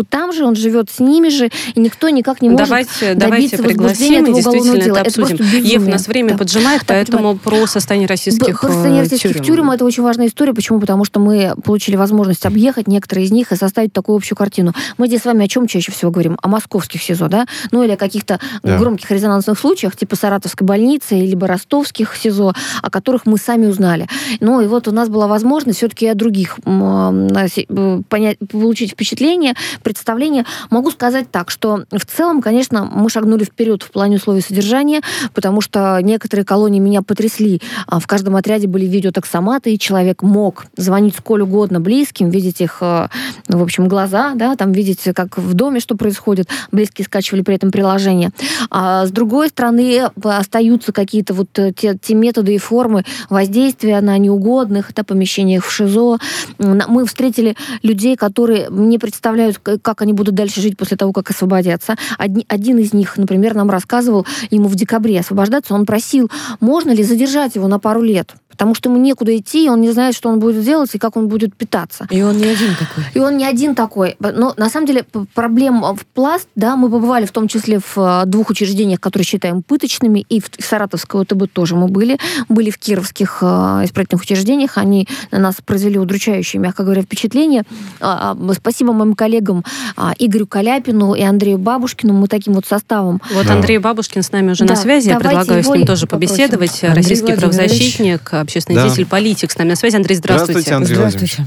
[0.08, 4.24] там же он живет с ними же, и никто никак не может давайте, давайте пригласим,
[4.24, 5.36] этого действительно это, обсудим.
[5.62, 6.38] Ев, у нас время да.
[6.38, 9.44] поджимает, да, поэтому про состояние российских Про состояние российских тюрем.
[9.44, 10.54] тюрем это очень важная история.
[10.54, 10.80] Почему?
[10.80, 14.72] Потому что мы получили возможность объехать некоторые из них и составить такую общую картину.
[14.98, 16.38] Мы здесь с вами о чем чаще всего говорим?
[16.42, 17.46] О московских СИЗО, да?
[17.70, 18.78] Ну или о каких-то да.
[18.78, 24.08] громких резонансных случаях, типа Саратовской больницы, либо ростовских СИЗО, о которых мы сами узнали.
[24.40, 30.44] Ну и вот у нас была возможность все-таки о других понять, получить впечатление, представление.
[30.70, 35.02] Могу сказать так, что в целом, конечно, мы шагнули вперед в плане условий содержания,
[35.34, 37.60] потому что некоторые колонии меня потрясли.
[37.86, 42.78] А, в каждом отряде были видеотаксоматы, и человек мог звонить сколь угодно близким, видеть их,
[42.80, 43.08] э,
[43.48, 46.48] в общем, глаза, да, там видеть, как в доме что происходит.
[46.72, 48.30] Близкие скачивали при этом приложение.
[48.70, 54.16] А с другой стороны, остаются какие-то вот э, те, те методы и формы воздействия на
[54.18, 56.18] неугодных да, помещениях в ШИЗО.
[56.58, 61.96] Мы встретили людей, которые не представляют, как они будут дальше жить после того, как освободятся.
[62.18, 67.02] Один, один из них, например, нам рассказывал, ему в декабре освобождаться, он просил, можно ли
[67.02, 70.30] задержать его на пару лет потому что ему некуда идти, и он не знает, что
[70.30, 72.06] он будет делать и как он будет питаться.
[72.10, 73.04] И он не один такой.
[73.12, 74.16] И он не один такой.
[74.18, 75.04] Но на самом деле
[75.34, 79.62] проблем в пласт, да, мы побывали в том числе в э, двух учреждениях, которые считаем
[79.62, 83.46] пыточными, и в Саратовской ОТБ тоже мы были, были в кировских э,
[83.84, 87.64] исправительных учреждениях, они на нас произвели удручающее, мягко говоря, впечатление.
[88.00, 89.64] А, а, спасибо моим коллегам
[89.96, 93.20] а, Игорю Каляпину и Андрею Бабушкину, мы таким вот составом.
[93.34, 93.54] Вот да.
[93.54, 96.82] Андрей Бабушкин с нами уже да, на связи, я предлагаю с ним тоже побеседовать.
[96.82, 98.86] Андрей Российский правозащитник, общественный да.
[98.86, 99.96] деятель, политик с нами на связи.
[99.96, 100.60] Андрей, здравствуйте.
[100.60, 101.44] Здравствуйте, Андрей Здравствуйте.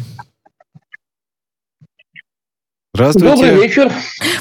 [2.94, 3.30] Здравствуйте.
[3.30, 3.92] Добрый вечер.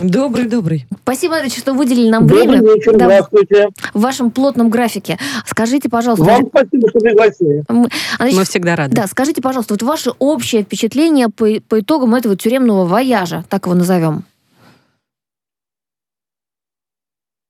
[0.01, 0.87] Добрый, добрый.
[1.03, 2.59] Спасибо, Андрей, что выделили нам добрый время.
[2.59, 3.69] Добрый вечер, да, здравствуйте.
[3.95, 5.19] В вашем плотном графике.
[5.47, 6.25] Скажите, пожалуйста...
[6.25, 7.65] Вам спасибо, что пригласили.
[7.69, 7.89] Мы,
[8.19, 8.97] Андрей, Мы всегда рады.
[8.97, 13.75] Да, скажите, пожалуйста, вот ваше общее впечатление по, по итогам этого тюремного вояжа, так его
[13.75, 14.25] назовем.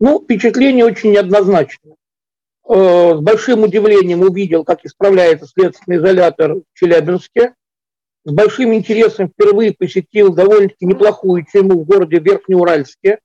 [0.00, 1.94] Ну, впечатление очень неоднозначное.
[2.68, 7.54] Э, с большим удивлением увидел, как исправляется следственный изолятор в Челябинске.
[8.24, 13.20] С большим интересом впервые посетил довольно-таки неплохую тюрьму в городе Верхнеуральске.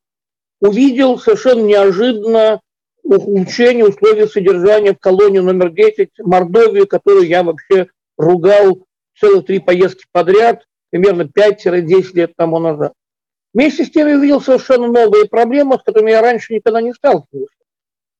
[0.61, 2.61] Увидел совершенно неожиданно
[3.03, 7.87] улучшение условий содержания в колонии номер 10 Мордовии, которую я вообще
[8.17, 8.85] ругал
[9.19, 12.93] целых три поездки подряд, примерно 5-10 лет тому назад.
[13.53, 17.62] Вместе с тем я увидел совершенно новые проблемы, с которыми я раньше никогда не сталкивался.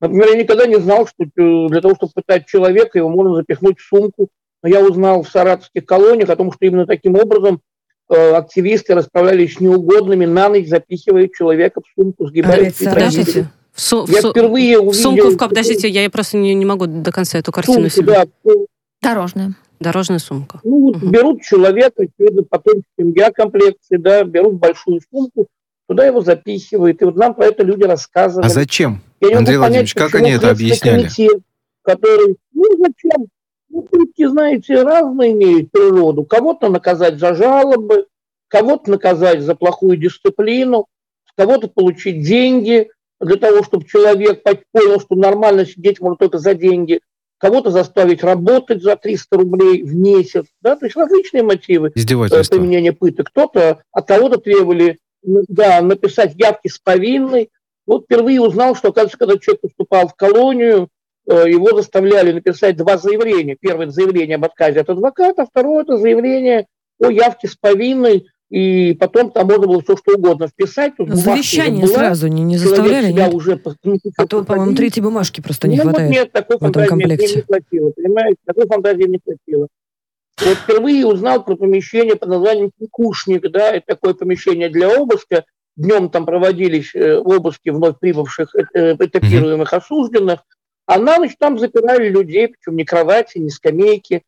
[0.04, 1.28] Например, я никогда не знал, что э,
[1.70, 4.28] для того, чтобы пытать человека, его можно запихнуть в сумку.
[4.62, 7.62] Но я узнал в саратовских колониях о том, что именно таким образом
[8.10, 12.74] э, активисты расправлялись с неугодными, на ночь запихивая человека в сумку, сгибая.
[12.78, 13.50] Подождите.
[13.72, 14.92] В, су- я в, впервые увидел...
[14.92, 18.26] В сумку, в, подождите, я просто не, не могу до конца эту картину сумку, да.
[19.02, 19.56] Дорожная.
[19.80, 20.60] Дорожная сумка.
[20.64, 21.08] Ну, вот угу.
[21.08, 22.06] берут человека,
[22.50, 25.48] потом семья комплекции, да, берут большую сумку,
[25.88, 27.02] туда его запихивают.
[27.02, 28.46] И вот нам про это люди рассказывают.
[28.46, 29.02] А зачем?
[29.24, 31.04] Я не Андрей Владимирович, понять, как они это объясняли?
[31.04, 31.40] Комитет,
[31.82, 33.28] который, ну зачем?
[33.70, 36.26] Ну, пытки, знаете, разные имеют природу.
[36.26, 38.06] Кого-то наказать за жалобы,
[38.48, 40.88] кого-то наказать за плохую дисциплину,
[41.36, 47.00] кого-то получить деньги для того, чтобы человек понял, что нормально сидеть можно только за деньги,
[47.38, 52.94] кого-то заставить работать за 300 рублей в месяц, да, то есть различные мотивы э, применения
[52.94, 53.30] пыток.
[53.30, 57.50] Кто-то от кого-то требовали да, написать явки с повинной,
[57.86, 60.90] вот впервые узнал, что, оказывается, когда человек поступал в колонию,
[61.30, 63.58] э, его заставляли написать два заявления.
[63.60, 66.68] Первое– заявление об отказе от адвоката, второе– это заявление
[67.02, 70.96] о явке с повинной, и потом там можно было все что угодно вписать.
[70.96, 73.12] Тут Завещание была, сразу не, не заставляли?
[73.12, 73.34] Нет?
[73.34, 73.60] Уже,
[74.16, 77.38] а то, по-моему, третьей бумажки просто не ну, хватает нет, такой в этом комплекте.
[77.38, 78.38] не хватило, понимаете?
[78.46, 79.68] Такой фантазии не хватило.
[80.40, 85.46] Вот впервые узнал про помещение под названием «Кукушник», да, это такое помещение для обыска,
[85.76, 90.42] Днем там проводились э, обыски вновь прибывших э, э, этапируемых осужденных,
[90.86, 94.24] а на ночь там запирали людей, причем ни кровати, ни скамейки.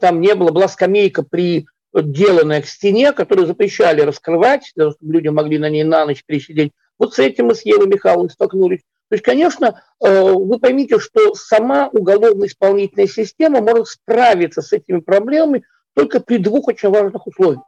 [0.00, 5.70] Там не было, была скамейка приделанная к стене, которую запрещали раскрывать, чтобы люди могли на
[5.70, 6.72] ней на ночь пересидеть.
[6.98, 8.80] Вот с этим мы с Евой Михайловной столкнулись.
[9.08, 15.62] То есть, конечно, вы поймите, что сама уголовно-исполнительная система может справиться с этими проблемами
[15.94, 17.62] только при двух очень важных условиях.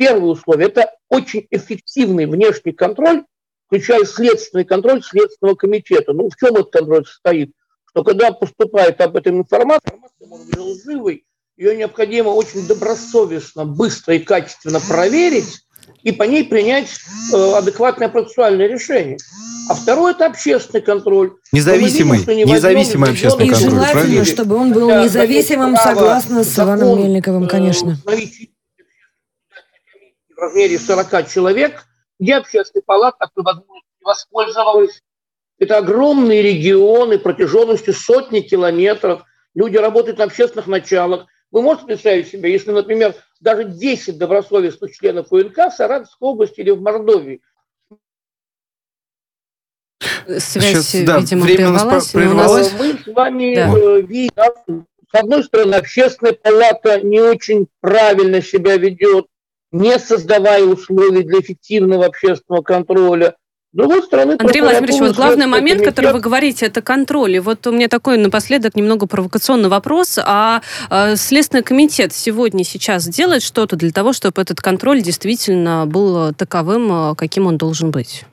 [0.00, 3.24] Первое условие– это очень эффективный внешний контроль,
[3.66, 6.14] включая следственный контроль Следственного комитета.
[6.14, 7.52] Ну, в чем этот контроль состоит?
[7.90, 11.26] Что когда поступает об этом информация, информация может быть лживой,
[11.58, 15.66] ее необходимо очень добросовестно, быстро и качественно проверить
[16.02, 16.88] и по ней принять
[17.34, 19.18] э, адекватное процессуальное решение.
[19.68, 21.34] А второе– это общественный контроль.
[21.52, 23.68] Независимый, видим, независимый общественный контроль.
[23.68, 24.24] И желательно, правильно?
[24.24, 27.98] чтобы он был независимым, согласно с Иваном Мельниковым, конечно.
[28.06, 28.16] Э,
[30.40, 31.84] в размере 40 человек,
[32.18, 35.02] где общественная палата такой возможностью воспользовалась.
[35.58, 39.22] Это огромные регионы протяженностью сотни километров.
[39.54, 41.26] Люди работают на общественных началах.
[41.50, 46.70] Вы можете представить себе, если, например, даже 10 добросовестных членов УНК в Саратовской области или
[46.70, 47.42] в Мордовии
[50.38, 52.08] Связь, Сейчас, да, видимо, время прервалась.
[52.08, 52.72] прервалась.
[52.78, 53.74] Мы с вами да.
[53.76, 59.26] Э, видим, с одной стороны, общественная палата не очень правильно себя ведет,
[59.72, 63.36] не создавая условий для эффективного общественного контроля.
[63.72, 65.94] С другой стороны, Андрей Владимирович, вот главный момент, комитет...
[65.94, 67.36] который вы говорите, это контроль.
[67.36, 70.18] И вот у меня такой напоследок немного провокационный вопрос.
[70.18, 76.34] А, а Следственный комитет сегодня, сейчас делает что-то для того, чтобы этот контроль действительно был
[76.34, 78.24] таковым, а, каким он должен быть?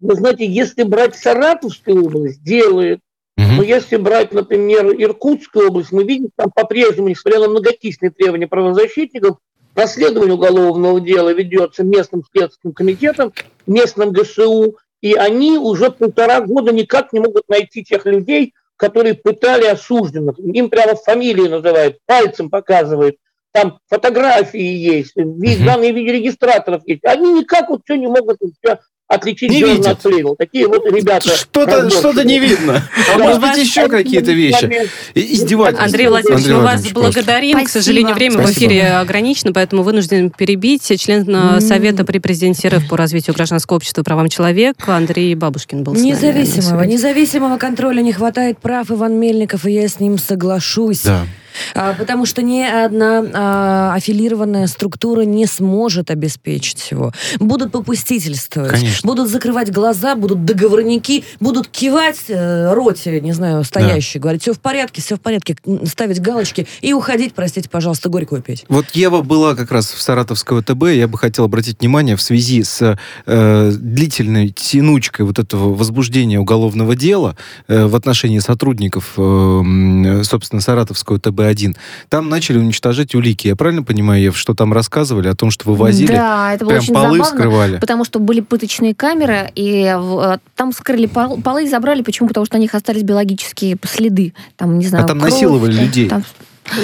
[0.00, 3.00] Вы знаете, если брать Саратовскую область, делает.
[3.36, 3.46] Угу.
[3.46, 9.38] Но если брать, например, Иркутскую область, мы видим, там по-прежнему, несмотря на многочисленные требования правозащитников,
[9.74, 13.32] расследование уголовного дела ведется местным следственным комитетом,
[13.66, 19.66] местным ГСУ, и они уже полтора года никак не могут найти тех людей, которые пытали
[19.66, 20.38] осужденных.
[20.38, 23.16] Им прямо фамилии называют, пальцем показывают.
[23.52, 27.04] Там фотографии есть, данные в виде регистраторов есть.
[27.04, 28.38] Они никак вот все не могут
[29.14, 30.36] отличить не зерна от плевел.
[30.36, 31.28] Такие вот ребята.
[31.28, 32.82] Что-то что не видно.
[33.14, 34.88] А может быть, еще какие-то вещи.
[35.14, 35.84] Издевательство.
[35.84, 37.64] Андрей Владимирович, мы вас благодарим.
[37.64, 40.82] К сожалению, время в эфире ограничено, поэтому вынужден перебить.
[41.00, 45.82] Член э, Совета при президенте РФ по развитию гражданского общества и правам человека Андрей Бабушкин
[45.82, 51.02] был Независимого, независимого контроля не хватает прав Иван Мельников, и я с ним соглашусь.
[51.02, 51.26] Да.
[51.74, 57.12] А, потому что ни одна а, аффилированная структура не сможет обеспечить его.
[57.38, 59.06] Будут попустительствовать, Конечно.
[59.06, 64.22] будут закрывать глаза, будут договорники, будут кивать э, роте, не знаю, стоящий, да.
[64.22, 68.64] говорить, все в порядке, все в порядке, ставить галочки и уходить, простите, пожалуйста, горькую петь.
[68.68, 72.62] Вот Ева была как раз в Саратовского ТБ, я бы хотел обратить внимание в связи
[72.62, 77.36] с э, длительной тянучкой вот этого возбуждения уголовного дела
[77.68, 81.76] э, в отношении сотрудников, э, собственно, Саратовского ТБ ФБ-1.
[82.08, 83.48] Там начали уничтожать улики.
[83.48, 86.12] Я правильно понимаю, Ев, что там рассказывали о том, что вывозили?
[86.12, 87.78] Да, это было прям очень полы забавно, скрывали.
[87.78, 92.02] потому что были пыточные камеры, и э, там скрыли пол, полы и забрали.
[92.02, 92.28] Почему?
[92.28, 94.34] Потому что на них остались биологические следы.
[94.56, 96.08] Там, не знаю, а там кровь, насиловали людей?
[96.08, 96.24] Там...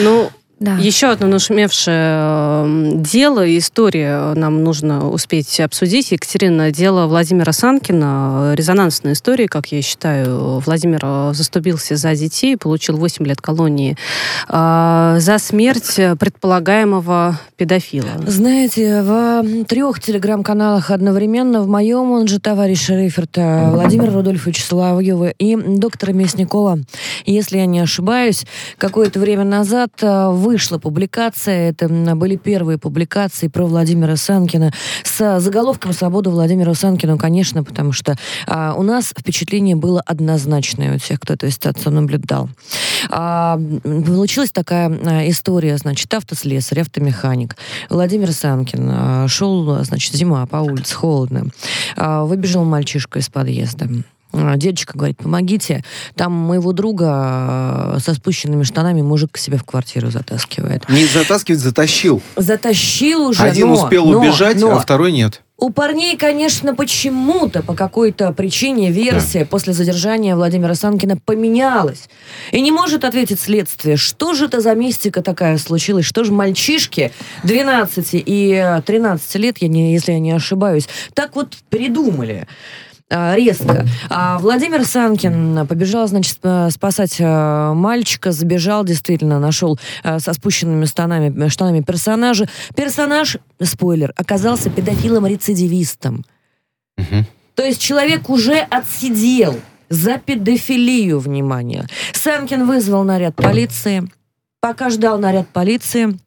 [0.02, 0.30] Ну,
[0.60, 0.76] да.
[0.76, 6.10] Еще одно нашумевшее дело, история нам нужно успеть обсудить.
[6.10, 8.54] Екатерина, дело Владимира Санкина.
[8.56, 10.58] Резонансная история, как я считаю.
[10.58, 13.96] Владимир заступился за детей, получил 8 лет колонии
[14.48, 18.08] э, за смерть предполагаемого педофила.
[18.26, 25.54] Знаете, в трех телеграм-каналах одновременно, в моем, он же товарищ Рейферта, Владимир Рудольфович Соловьева и
[25.56, 26.80] доктора Мясникова,
[27.26, 28.44] если я не ошибаюсь,
[28.76, 34.72] какое-то время назад в вышла публикация, это были первые публикации про Владимира Санкина
[35.04, 40.98] с заголовком «Свобода Владимира Санкина», конечно, потому что а, у нас впечатление было однозначное у
[40.98, 42.48] тех, кто эту ситуацию наблюдал.
[43.10, 47.54] А, получилась такая а, история, значит, автослесарь, автомеханик.
[47.90, 51.48] Владимир Санкин а, шел, значит, зима, по улице, холодно.
[51.94, 53.86] А, выбежал мальчишка из подъезда.
[54.32, 55.82] А, дедушка говорит, помогите,
[56.14, 60.88] там моего друга э, со спущенными штанами мужик к себе в квартиру затаскивает.
[60.88, 62.22] Не затаскивает, затащил.
[62.36, 65.42] Затащил уже, Один но, успел но, убежать, но, а второй нет.
[65.60, 69.46] У парней, конечно, почему-то, по какой-то причине, версия да.
[69.46, 72.08] после задержания Владимира Санкина поменялась.
[72.52, 77.10] И не может ответить следствие, что же это за мистика такая случилась, что же мальчишки
[77.42, 82.46] 12 и 13 лет, я не, если я не ошибаюсь, так вот придумали.
[83.10, 83.86] А, резко.
[84.10, 86.38] А Владимир Санкин побежал, значит,
[86.70, 92.48] спасать а, мальчика, забежал, действительно, нашел а, со спущенными штанами, штанами персонажа.
[92.76, 96.24] Персонаж, спойлер, оказался педофилом-рецидивистом.
[96.98, 97.24] Угу.
[97.54, 101.86] То есть человек уже отсидел за педофилию, внимание.
[102.12, 104.08] Санкин вызвал наряд полиции.
[104.60, 106.18] Пока ждал наряд полиции,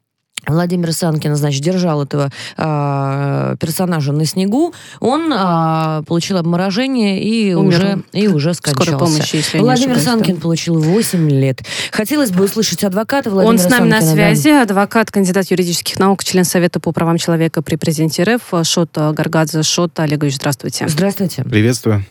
[0.47, 8.03] Владимир Санкин, значит, держал этого э, персонажа на снегу, он э, получил обморожение и уже,
[8.11, 8.97] и уже скончался.
[8.97, 10.41] Помощи, если Владимир Санкин да.
[10.41, 11.59] получил 8 лет.
[11.91, 14.61] Хотелось бы услышать адвоката Владимира Он с нами Санкина, на связи, да.
[14.63, 19.63] адвокат, кандидат юридических наук, член Совета по правам человека при президенте РФ, Шот Гаргадзе.
[19.63, 20.87] Шот Олегович, здравствуйте.
[20.87, 21.43] Здравствуйте.
[21.43, 22.05] Приветствую.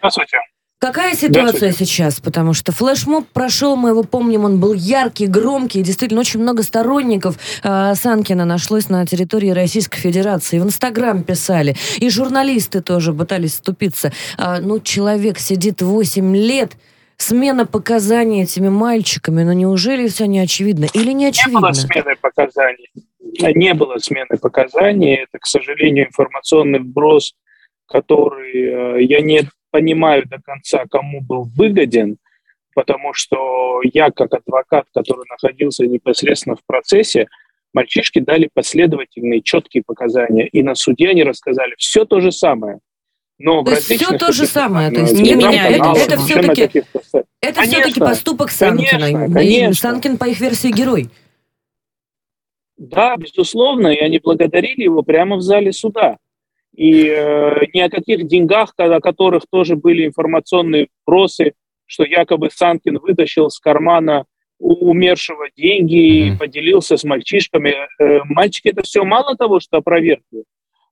[0.00, 0.38] Здравствуйте.
[0.78, 2.20] Какая ситуация сейчас?
[2.20, 7.38] Потому что флешмоб прошел, мы его помним, он был яркий, громкий, действительно очень много сторонников
[7.64, 10.58] э, Санкина нашлось на территории Российской Федерации.
[10.58, 14.12] В Инстаграм писали, и журналисты тоже пытались вступиться.
[14.36, 16.72] Э, ну, человек сидит 8 лет,
[17.16, 20.88] смена показаний этими мальчиками, но неужели все не очевидно?
[20.92, 21.58] Или не очевидно?
[21.58, 22.90] Не было смены показаний.
[23.54, 25.14] Не было смены показаний.
[25.14, 27.32] Это, к сожалению, информационный вброс
[27.88, 32.18] который я не понимаю до конца, кому был выгоден,
[32.74, 37.26] потому что я, как адвокат, который находился непосредственно в процессе,
[37.72, 42.78] мальчишки дали последовательные, четкие показания, и на суде они рассказали все то же самое.
[43.38, 45.76] Но то есть все то же самое, то есть не меняет.
[45.76, 46.82] Это, это все-таки
[47.42, 48.98] это все-таки поступок Санкина.
[48.98, 49.74] Конечно, конечно.
[49.74, 51.10] Санкин, по их версии, герой.
[52.78, 56.16] Да, безусловно, и они благодарили его прямо в зале суда.
[56.76, 61.54] И э, ни о каких деньгах, о которых тоже были информационные вопросы,
[61.86, 64.26] что якобы Санкин вытащил с кармана
[64.58, 67.74] у умершего деньги и поделился с мальчишками.
[67.98, 70.44] Э, мальчики это все мало того, что опровергли,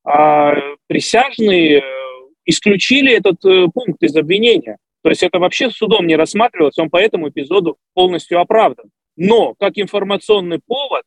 [0.05, 0.55] а
[0.87, 1.82] присяжные э,
[2.47, 4.78] исключили этот э, пункт из обвинения.
[5.03, 8.87] То есть это вообще судом не рассматривалось, он по этому эпизоду полностью оправдан.
[9.16, 11.05] Но как информационный повод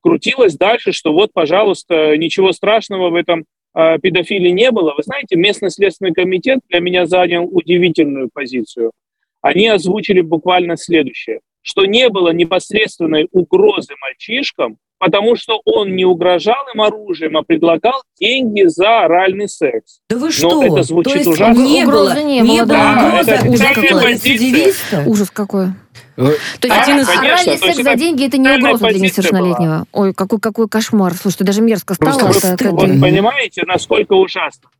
[0.00, 3.44] крутилось дальше, что вот, пожалуйста, ничего страшного в этом
[3.76, 4.94] э, не было.
[4.96, 8.92] Вы знаете, местный следственный комитет для меня занял удивительную позицию.
[9.42, 16.66] Они озвучили буквально следующее, что не было непосредственной угрозы мальчишкам, потому что он не угрожал
[16.74, 20.00] им оружием, а предлагал деньги за оральный секс.
[20.08, 20.62] Да вы что?
[20.62, 21.62] Но это звучит То есть ужасно.
[21.62, 25.06] Не было, не, не было, да, угрозы, это ужас какой?
[25.06, 25.66] Ужас какой.
[26.16, 29.86] То есть один из оральный секс за деньги это не угроза для несовершеннолетнего.
[29.92, 31.14] Ой, какой какой кошмар.
[31.14, 32.18] Слушайте, даже мерзко стало.
[32.18, 33.00] Просто это, вот, это...
[33.00, 34.70] понимаете, насколько ужасно.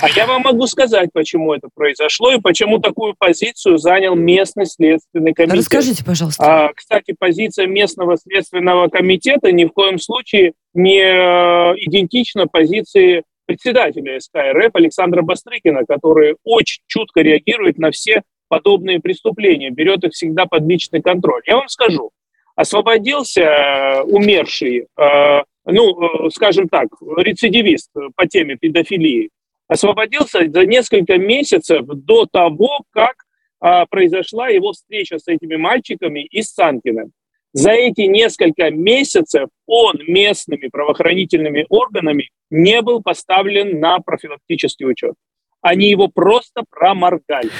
[0.00, 5.34] А я вам могу сказать, почему это произошло и почему такую позицию занял местный следственный
[5.34, 5.58] комитет.
[5.58, 6.68] Расскажите, пожалуйста.
[6.68, 14.20] А, кстати, позиция местного следственного комитета ни в коем случае не э, идентична позиции председателя
[14.20, 20.46] СК РФ Александра Бастрыкина, который очень чутко реагирует на все подобные преступления, берет их всегда
[20.46, 21.42] под личный контроль.
[21.46, 22.10] Я вам скажу,
[22.56, 29.30] освободился э, умерший, э, ну, скажем так, рецидивист по теме педофилии,
[29.68, 33.14] освободился за несколько месяцев до того, как
[33.60, 37.12] а, произошла его встреча с этими мальчиками и с Санкиным.
[37.52, 45.14] За эти несколько месяцев он местными правоохранительными органами не был поставлен на профилактический учет.
[45.60, 47.50] Они его просто проморгали.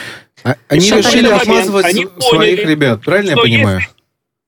[0.44, 3.78] А, они решили отмазывать они своих поняли, ребят, правильно я понимаю?
[3.80, 3.92] Если...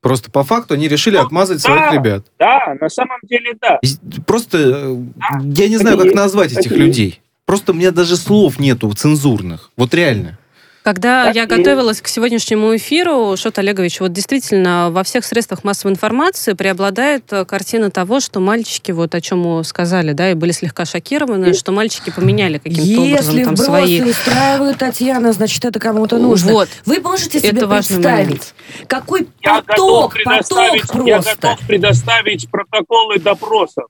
[0.01, 2.24] Просто по факту они решили ну, отмазать да, своих ребят.
[2.38, 3.80] Да, на самом деле да.
[4.26, 7.20] Просто э, да, я не знаю, как назвать этих людей.
[7.44, 9.70] Просто у меня даже слов нету цензурных.
[9.76, 10.38] Вот реально.
[10.83, 15.93] Когда так, я готовилась к сегодняшнему эфиру, Шот Олегович, вот действительно во всех средствах массовой
[15.93, 20.53] информации преобладает э, картина того, что мальчики, вот о чем мы сказали, да, и были
[20.53, 23.93] слегка шокированы, что мальчики поменяли каким-то образом там свои...
[23.93, 26.53] Если устраивают Татьяна, значит, это кому-то нужно.
[26.53, 26.68] Вот.
[26.87, 28.55] Вы можете себе это представить,
[28.87, 31.05] какой я поток, поток просто...
[31.05, 33.85] Я готов предоставить протоколы допросов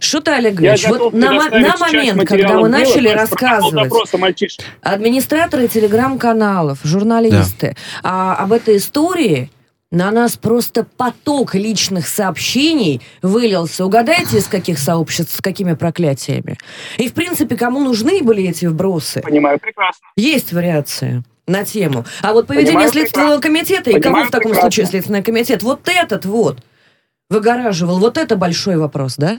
[0.00, 3.92] Шута Олегович, вот на, на момент, когда мы начали рассказывать,
[4.82, 8.34] администраторы телеграм-каналов, журналисты, да.
[8.34, 9.50] а, об этой истории,
[9.90, 13.84] на нас просто поток личных сообщений вылился.
[13.84, 16.58] Угадайте, из каких сообществ, с какими проклятиями.
[16.98, 19.20] И, в принципе, кому нужны были эти вбросы?
[19.20, 20.06] Понимаю, прекрасно.
[20.16, 22.04] Есть вариации на тему.
[22.22, 23.60] А вот поведение Понимаю, Следственного прекрасно.
[23.60, 24.60] комитета, и Понимаю, кого в таком прекрасно.
[24.62, 25.62] случае Следственный комитет?
[25.62, 26.58] Вот этот вот
[27.30, 27.98] выгораживал.
[27.98, 29.38] Вот это большой вопрос, да?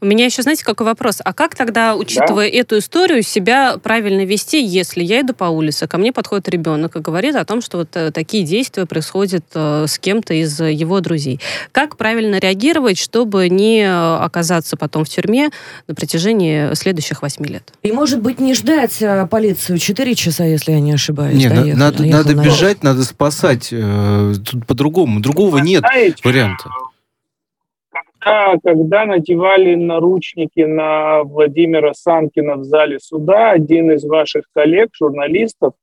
[0.00, 1.20] У меня еще, знаете, какой вопрос?
[1.24, 2.58] А как тогда, учитывая да?
[2.58, 7.00] эту историю, себя правильно вести, если я иду по улице, ко мне подходит ребенок и
[7.00, 11.40] говорит о том, что вот э, такие действия происходят э, с кем-то из его друзей?
[11.72, 15.50] Как правильно реагировать, чтобы не оказаться потом в тюрьме
[15.86, 17.72] на протяжении следующих восьми лет?
[17.82, 21.36] И, может быть, не ждать э, полицию 4 часа, если я не ошибаюсь.
[21.36, 23.70] Нет, доехал, надо, надо бежать, надо спасать.
[23.70, 25.20] Тут по-другому.
[25.20, 25.84] Другого нет
[26.22, 26.70] варианта
[28.26, 35.74] когда, когда надевали наручники на Владимира Санкина в зале суда, один из ваших коллег, журналистов,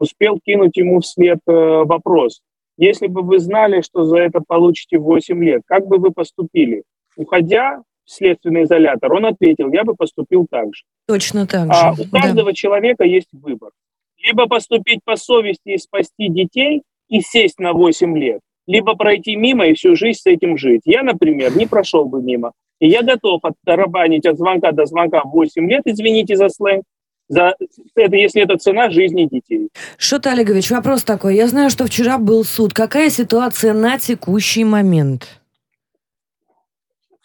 [0.00, 2.40] успел кинуть ему вслед э, вопрос.
[2.76, 6.82] Если бы вы знали, что за это получите 8 лет, как бы вы поступили?
[7.16, 10.82] Уходя в следственный изолятор, он ответил, я бы поступил так же.
[11.06, 12.02] Точно так а же.
[12.02, 12.54] А у каждого да.
[12.54, 13.70] человека есть выбор.
[14.18, 19.66] Либо поступить по совести и спасти детей и сесть на 8 лет, либо пройти мимо
[19.66, 20.82] и всю жизнь с этим жить.
[20.84, 22.52] Я, например, не прошел бы мимо.
[22.80, 26.82] И я готов оттарабанить от звонка до звонка 8 лет, извините за сленг,
[27.28, 27.54] за
[27.94, 29.68] это, если это цена жизни детей.
[29.96, 31.36] Шот Олегович, вопрос такой.
[31.36, 32.74] Я знаю, что вчера был суд.
[32.74, 35.40] Какая ситуация на текущий момент?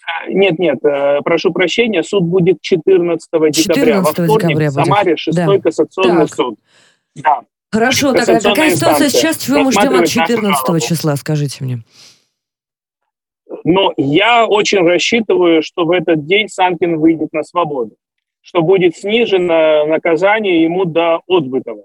[0.05, 3.95] А, нет, нет, э, прошу прощения, суд будет 14 декабря.
[3.95, 5.59] 14 во вторник декабря в Самаре, 6 да.
[5.59, 6.35] кассационный так.
[6.35, 6.59] суд.
[7.15, 7.41] Да.
[7.72, 11.80] Хорошо, так а какая ситуация сейчас, чего мы ждем от 14 числа, скажите мне?
[13.63, 17.91] Но я очень рассчитываю, что в этот день Санкин выйдет на свободу.
[18.41, 21.84] что будет снижено наказание ему до отбытого.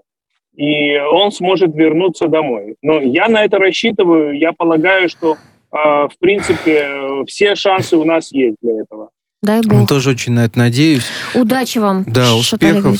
[0.55, 2.75] И он сможет вернуться домой.
[2.81, 4.37] Но я на это рассчитываю.
[4.37, 5.35] Я полагаю, что,
[5.71, 9.09] в принципе, все шансы у нас есть для этого.
[9.41, 9.81] Дай бог.
[9.81, 11.03] Я тоже очень на это надеюсь.
[11.35, 12.97] Удачи вам, Да, успехов.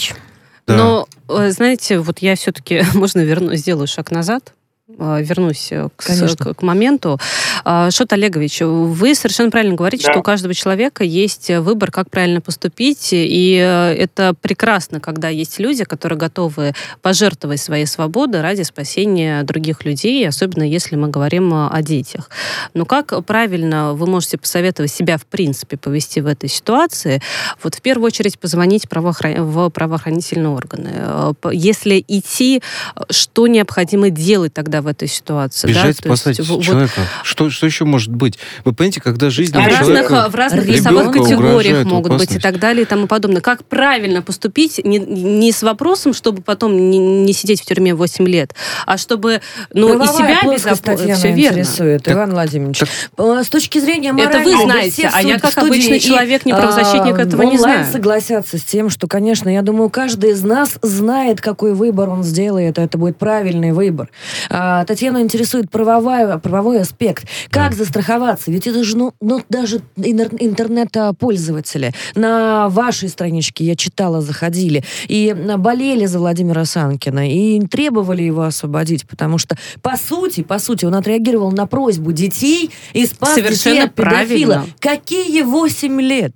[0.67, 0.75] Да.
[0.75, 4.53] Но, э, знаете, вот я все-таки, можно верну, сделаю шаг назад,
[4.87, 7.19] э, вернусь э, к, к, к моменту.
[7.63, 10.11] А, Шот Олегович, вы совершенно правильно говорите, Да.
[10.11, 15.83] что у каждого человека есть выбор, как правильно поступить, и это прекрасно, когда есть люди,
[15.83, 22.29] которые готовы пожертвовать своей свободой ради спасения других людей, особенно если мы говорим о детях.
[22.73, 27.21] Но как правильно вы можете посоветовать себя, в принципе, повести в этой ситуации?
[27.61, 29.43] Вот в первую очередь позвонить правоохран...
[29.45, 30.91] в правоохранительные органы.
[30.93, 32.61] Э, Если идти,
[33.09, 35.67] что необходимо делать тогда в этой ситуации?
[35.67, 35.73] да?
[35.73, 37.01] Бежать, есть спасать вот человека.
[37.23, 38.37] Что, что еще может быть?
[38.65, 42.43] Вы понимаете, когда жизнь в разных, в разных весовых категориях могут быть и опасность.
[42.43, 43.41] так далее и тому подобное.
[43.41, 48.27] Как правильно поступить не, не с вопросом, чтобы потом не, не сидеть в тюрьме 8
[48.27, 48.53] лет,
[48.85, 49.41] а чтобы
[49.73, 50.99] ну, и Правовая себя плоскость безопасить.
[50.99, 51.59] Татьяна Все верно.
[51.59, 52.83] интересует, Иван Владимирович.
[53.17, 56.45] Э, С точки зрения Это моральной, вы да знаете, а я как обычный и, человек,
[56.45, 57.85] не правозащитник, а, этого не знаю.
[57.91, 62.77] согласятся с тем, что, конечно, я думаю, каждый из нас знает, какой выбор он сделает,
[62.77, 64.09] это будет правильный выбор.
[64.49, 67.25] А, Татьяну интересует правовая, правовой аспект.
[67.49, 68.51] Как застраховаться?
[68.51, 75.33] Ведь это же, ну, ну, даже интер- интернет-пользователи на вашей страничке, я читала, заходили, и
[75.57, 80.95] болели за Владимира Санкина, и требовали его освободить, потому что, по сути, по сути, он
[80.95, 84.17] отреагировал на просьбу детей и спас детей Совершенно от педофила.
[84.53, 84.65] правильно.
[84.79, 86.33] Какие 8 лет?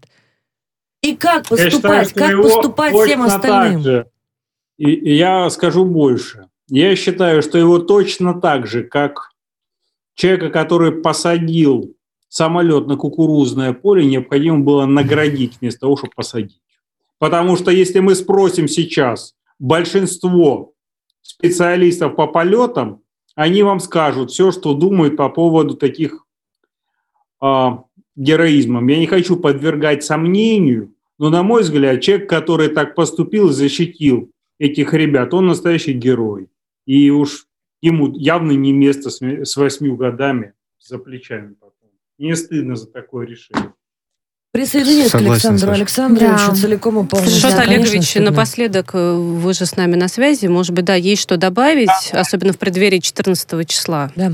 [1.02, 2.10] И как Я считаю, поступать?
[2.10, 3.74] что как поступать всем остальным?
[3.76, 4.06] так же.
[4.78, 6.48] И, и я скажу больше.
[6.70, 9.30] Я считаю, что его точно так же, как
[10.18, 11.96] человека, который посадил
[12.28, 16.60] самолет на кукурузное поле, необходимо было наградить вместо того, чтобы посадить.
[17.20, 20.74] Потому что если мы спросим сейчас большинство
[21.22, 23.02] специалистов по полетам,
[23.36, 26.26] они вам скажут все, что думают по поводу таких
[27.40, 27.84] а,
[28.16, 28.88] героизмом.
[28.88, 34.94] Я не хочу подвергать сомнению, но, на мой взгляд, человек, который так поступил защитил этих
[34.94, 36.50] ребят, он настоящий герой.
[36.88, 37.46] И уж
[37.82, 41.90] ему явно не место с восьми годами за плечами потом.
[42.18, 43.74] Не стыдно за такое решение.
[44.52, 45.74] Присоединюсь к Согласен, Александру Саша.
[45.74, 46.56] Александровичу Да.
[46.56, 47.42] целиком и полностью.
[47.42, 48.32] Шот Да, конечно, Олегович, стыдно.
[48.32, 52.54] напоследок, э, вы же с нами на связи, может быть, да, есть что добавить, особенно
[52.54, 54.12] в преддверии 14 числа.
[54.16, 54.32] Да.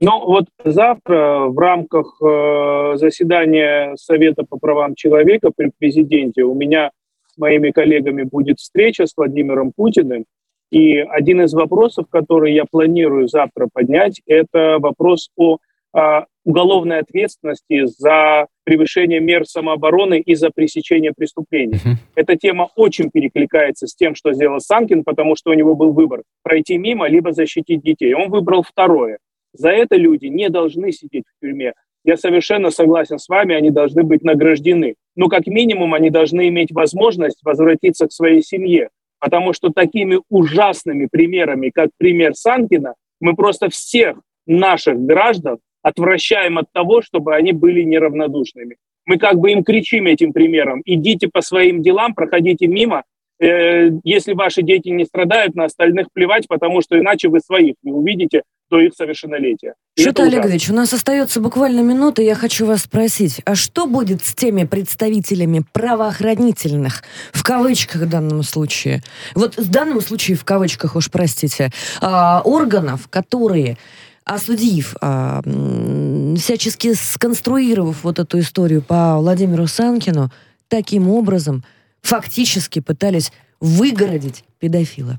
[0.00, 6.90] Ну вот завтра в рамках э, заседания Совета по правам человека при президенте у меня
[7.32, 10.24] с моими коллегами будет встреча с Владимиром Путиным.
[10.70, 15.58] И один из вопросов, который я планирую завтра поднять, это вопрос о
[15.92, 21.78] а, уголовной ответственности за превышение мер самообороны и за пресечение преступлений.
[22.14, 26.22] Эта тема очень перекликается с тем, что сделал Санкин, потому что у него был выбор
[26.42, 28.14] пройти мимо, либо защитить детей.
[28.14, 29.18] Он выбрал второе.
[29.54, 31.72] За это люди не должны сидеть в тюрьме.
[32.04, 34.94] Я совершенно согласен с вами, они должны быть награждены.
[35.16, 38.90] Но как минимум они должны иметь возможность возвратиться к своей семье.
[39.18, 46.66] Потому что такими ужасными примерами, как пример Санкина, мы просто всех наших граждан отвращаем от
[46.72, 48.76] того, чтобы они были неравнодушными.
[49.06, 53.04] Мы как бы им кричим этим примером, идите по своим делам, проходите мимо,
[53.38, 58.42] если ваши дети не страдают, на остальных плевать, потому что иначе вы своих не увидите
[58.70, 59.74] до их совершеннолетия.
[59.98, 60.18] Шут.
[60.18, 64.64] Олегович, у нас остается буквально минута, я хочу вас спросить, а что будет с теми
[64.64, 69.02] представителями правоохранительных, в кавычках в данном случае,
[69.34, 71.70] вот в данном случае в кавычках, уж простите,
[72.00, 73.76] а, органов, которые
[74.24, 80.30] осудив, а, м, всячески сконструировав вот эту историю по Владимиру Санкину,
[80.68, 81.62] таким образом
[82.06, 85.18] фактически пытались выгородить педофила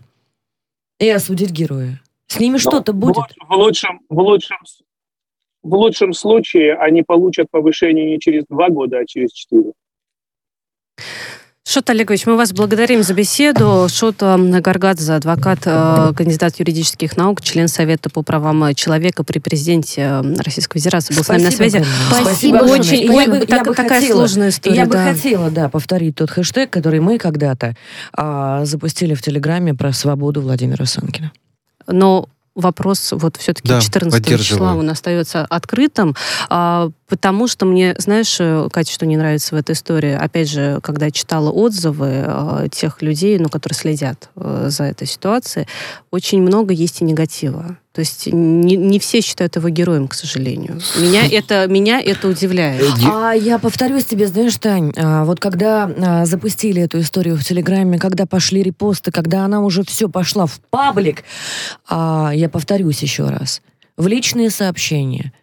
[1.00, 2.02] и осудить героя.
[2.28, 3.18] С ними Ну, что-то будет.
[3.48, 4.58] В лучшем, в, лучшем,
[5.64, 9.74] в лучшем случае они получат повышение не через два года, а через четыре.
[11.70, 13.88] Шот Олегович, мы вас благодарим за беседу.
[13.90, 20.02] Шот э, Гаргадзе, адвокат, э, кандидат юридических наук, член Совета по правам человека при президенте
[20.02, 21.84] э, Российской Федерации, был с нами на связи.
[22.22, 22.80] Спасибо огромное.
[22.80, 24.78] Очень, я ой, бы- так- я бы такая хотела- сложная история.
[24.78, 25.12] Я бы да.
[25.12, 27.76] хотела, да, повторить тот хэштег, который мы когда-то
[28.14, 31.34] а, запустили в Телеграме про свободу Владимира Санкина.
[31.86, 36.16] Но вопрос вот все-таки Да, 14 числа он остается открытым.
[36.50, 40.12] А, Потому что мне, знаешь, э, Катя, что не нравится в этой истории?
[40.12, 45.68] Опять же, когда читала отзывы э, тех людей, ну, которые следят э, за этой ситуацией,
[46.12, 47.78] очень много есть и негатива.
[47.94, 50.82] То есть не, не все считают его героем, к сожалению.
[51.00, 52.84] Меня это, меня это удивляет.
[53.06, 57.98] А я повторюсь тебе, знаешь, Тань, а, вот когда а, запустили эту историю в Телеграме,
[57.98, 61.24] когда пошли репосты, когда она уже все пошла в паблик,
[61.88, 63.62] а, я повторюсь еще раз,
[63.96, 65.32] в личные сообщения–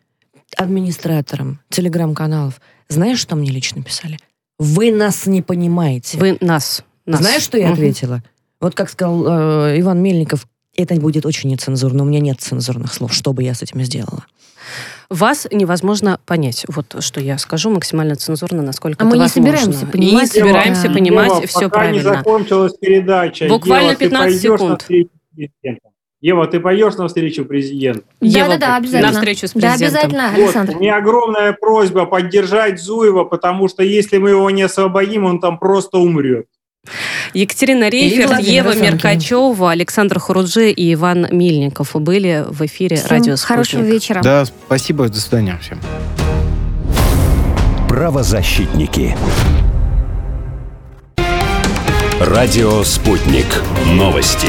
[0.54, 4.18] администраторам телеграм-каналов, знаешь, что мне лично писали?
[4.58, 6.18] Вы нас не понимаете.
[6.18, 6.84] Вы нас.
[7.06, 7.20] нас.
[7.20, 8.16] Знаешь, что я ответила?
[8.16, 8.22] Угу.
[8.60, 10.46] Вот как сказал э, Иван Мельников,
[10.76, 14.24] это будет очень нецензурно, у меня нет цензурных слов, что бы я с этим сделала.
[15.10, 16.64] Вас невозможно понять.
[16.68, 19.50] Вот что я скажу максимально цензурно, насколько а это мы возможно.
[19.50, 20.12] не собираемся понимать.
[20.12, 21.96] И не собираемся Ева, понимать Ева, все пока правильно.
[21.96, 23.48] не закончилась передача.
[23.48, 24.88] Буквально Ева, 15 секунд.
[26.24, 28.04] Ева, ты пойдешь на встречу президента?
[28.22, 29.12] Да, да, да, обязательно.
[29.12, 29.78] На встречу с президентом.
[29.78, 30.76] Да, обязательно, вот, Александр.
[30.78, 35.58] У меня огромная просьба поддержать Зуева, потому что если мы его не освободим, он там
[35.58, 36.46] просто умрет.
[37.34, 43.82] Екатерина Рейферт, Ева Меркачева, Александр Хуруджи и Иван Мильников были в эфире Всем радио Хорошего
[43.82, 44.22] вечера.
[44.22, 45.78] Да, спасибо, до свидания всем.
[47.86, 49.14] Правозащитники.
[52.18, 53.44] Радио «Спутник».
[53.88, 54.48] Новости.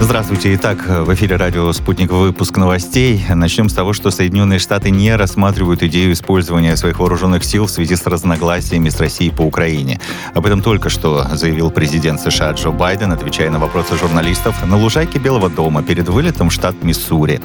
[0.00, 0.54] Здравствуйте.
[0.54, 3.20] Итак, в эфире радио «Спутник» выпуск новостей.
[3.34, 7.96] Начнем с того, что Соединенные Штаты не рассматривают идею использования своих вооруженных сил в связи
[7.96, 10.00] с разногласиями с Россией по Украине.
[10.34, 15.18] Об этом только что заявил президент США Джо Байден, отвечая на вопросы журналистов на лужайке
[15.18, 17.40] Белого дома перед вылетом в штат Миссури.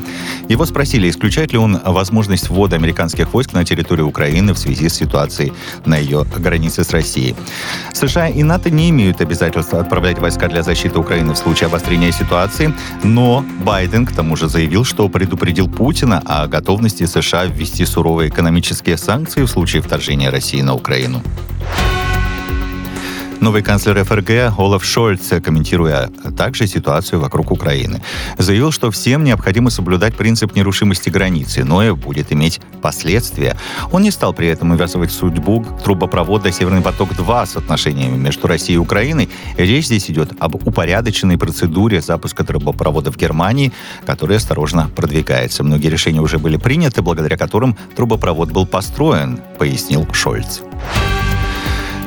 [0.48, 4.94] Его спросили, исключает ли он возможность ввода американских войск на территорию Украины в связи с
[4.94, 5.54] ситуацией
[5.86, 7.36] на ее границе с Россией.
[7.94, 12.43] США и НАТО не имеют обязательства отправлять войска для защиты Украины в случае обострения ситуации
[12.44, 12.74] ситуации,
[13.04, 18.98] но Байден к тому же заявил, что предупредил Путина о готовности США ввести суровые экономические
[18.98, 21.22] санкции в случае вторжения России на Украину.
[23.44, 28.02] Новый канцлер ФРГ Олаф Шольц, комментируя также ситуацию вокруг Украины,
[28.38, 33.58] заявил, что всем необходимо соблюдать принцип нерушимости границы, иное будет иметь последствия.
[33.92, 38.80] Он не стал при этом увязывать судьбу трубопровода «Северный поток-2» с отношениями между Россией и
[38.80, 39.30] Украиной.
[39.58, 43.74] Речь здесь идет об упорядоченной процедуре запуска трубопровода в Германии,
[44.06, 45.66] которая осторожно продвигается.
[45.66, 50.62] Многие решения уже были приняты, благодаря которым трубопровод был построен, пояснил Шольц.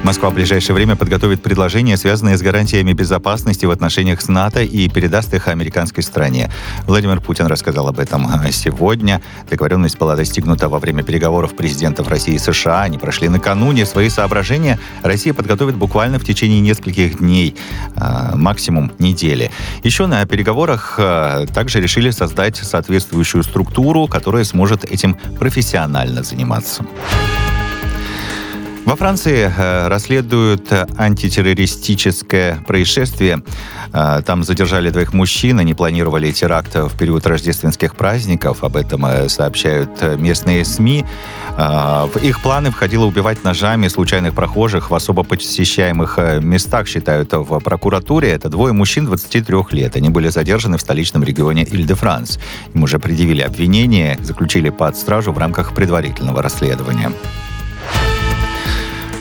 [0.03, 4.89] Москва в ближайшее время подготовит предложения, связанные с гарантиями безопасности в отношениях с НАТО и
[4.89, 6.51] передаст их американской стране.
[6.87, 9.21] Владимир Путин рассказал об этом сегодня.
[9.51, 12.83] Договоренность была достигнута во время переговоров президентов России и США.
[12.83, 13.85] Они прошли накануне.
[13.87, 17.57] Свои соображения Россия подготовит буквально в течение нескольких дней,
[17.97, 19.51] а, максимум недели.
[19.83, 26.85] Еще на переговорах а, также решили создать соответствующую структуру, которая сможет этим профессионально заниматься.
[28.87, 33.43] Во Франции э, расследуют антитеррористическое происшествие.
[33.93, 38.63] Э, там задержали двоих мужчин, они планировали теракт в период рождественских праздников.
[38.63, 41.05] Об этом э, сообщают местные СМИ.
[41.57, 48.31] В их планы входило убивать ножами случайных прохожих в особо посещаемых местах, считают в прокуратуре.
[48.31, 49.97] Это двое мужчин 23 лет.
[49.97, 52.39] Они были задержаны в столичном регионе Иль-де-Франс.
[52.75, 57.11] Им уже предъявили обвинение, заключили под стражу в рамках предварительного расследования.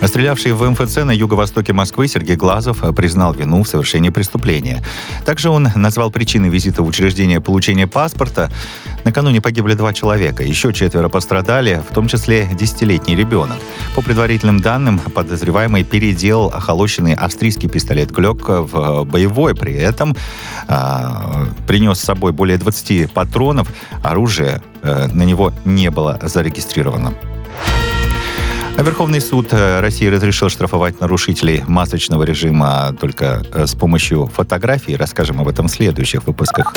[0.03, 4.83] Стрелявший в МФЦ на юго-востоке Москвы Сергей Глазов признал вину в совершении преступления.
[5.25, 8.51] Также он назвал причиной визита в учреждение получения паспорта.
[9.03, 13.57] Накануне погибли два человека, еще четверо пострадали, в том числе десятилетний ребенок.
[13.95, 19.55] По предварительным данным, подозреваемый переделал охолощенный австрийский пистолет Глёк в боевой.
[19.55, 20.15] При этом
[20.67, 23.67] э, принес с собой более 20 патронов.
[24.03, 27.13] Оружие э, на него не было зарегистрировано.
[28.77, 34.97] А Верховный суд э, России разрешил штрафовать нарушителей масочного режима только э, с помощью фотографий.
[34.97, 36.73] Расскажем об этом в следующих выпусках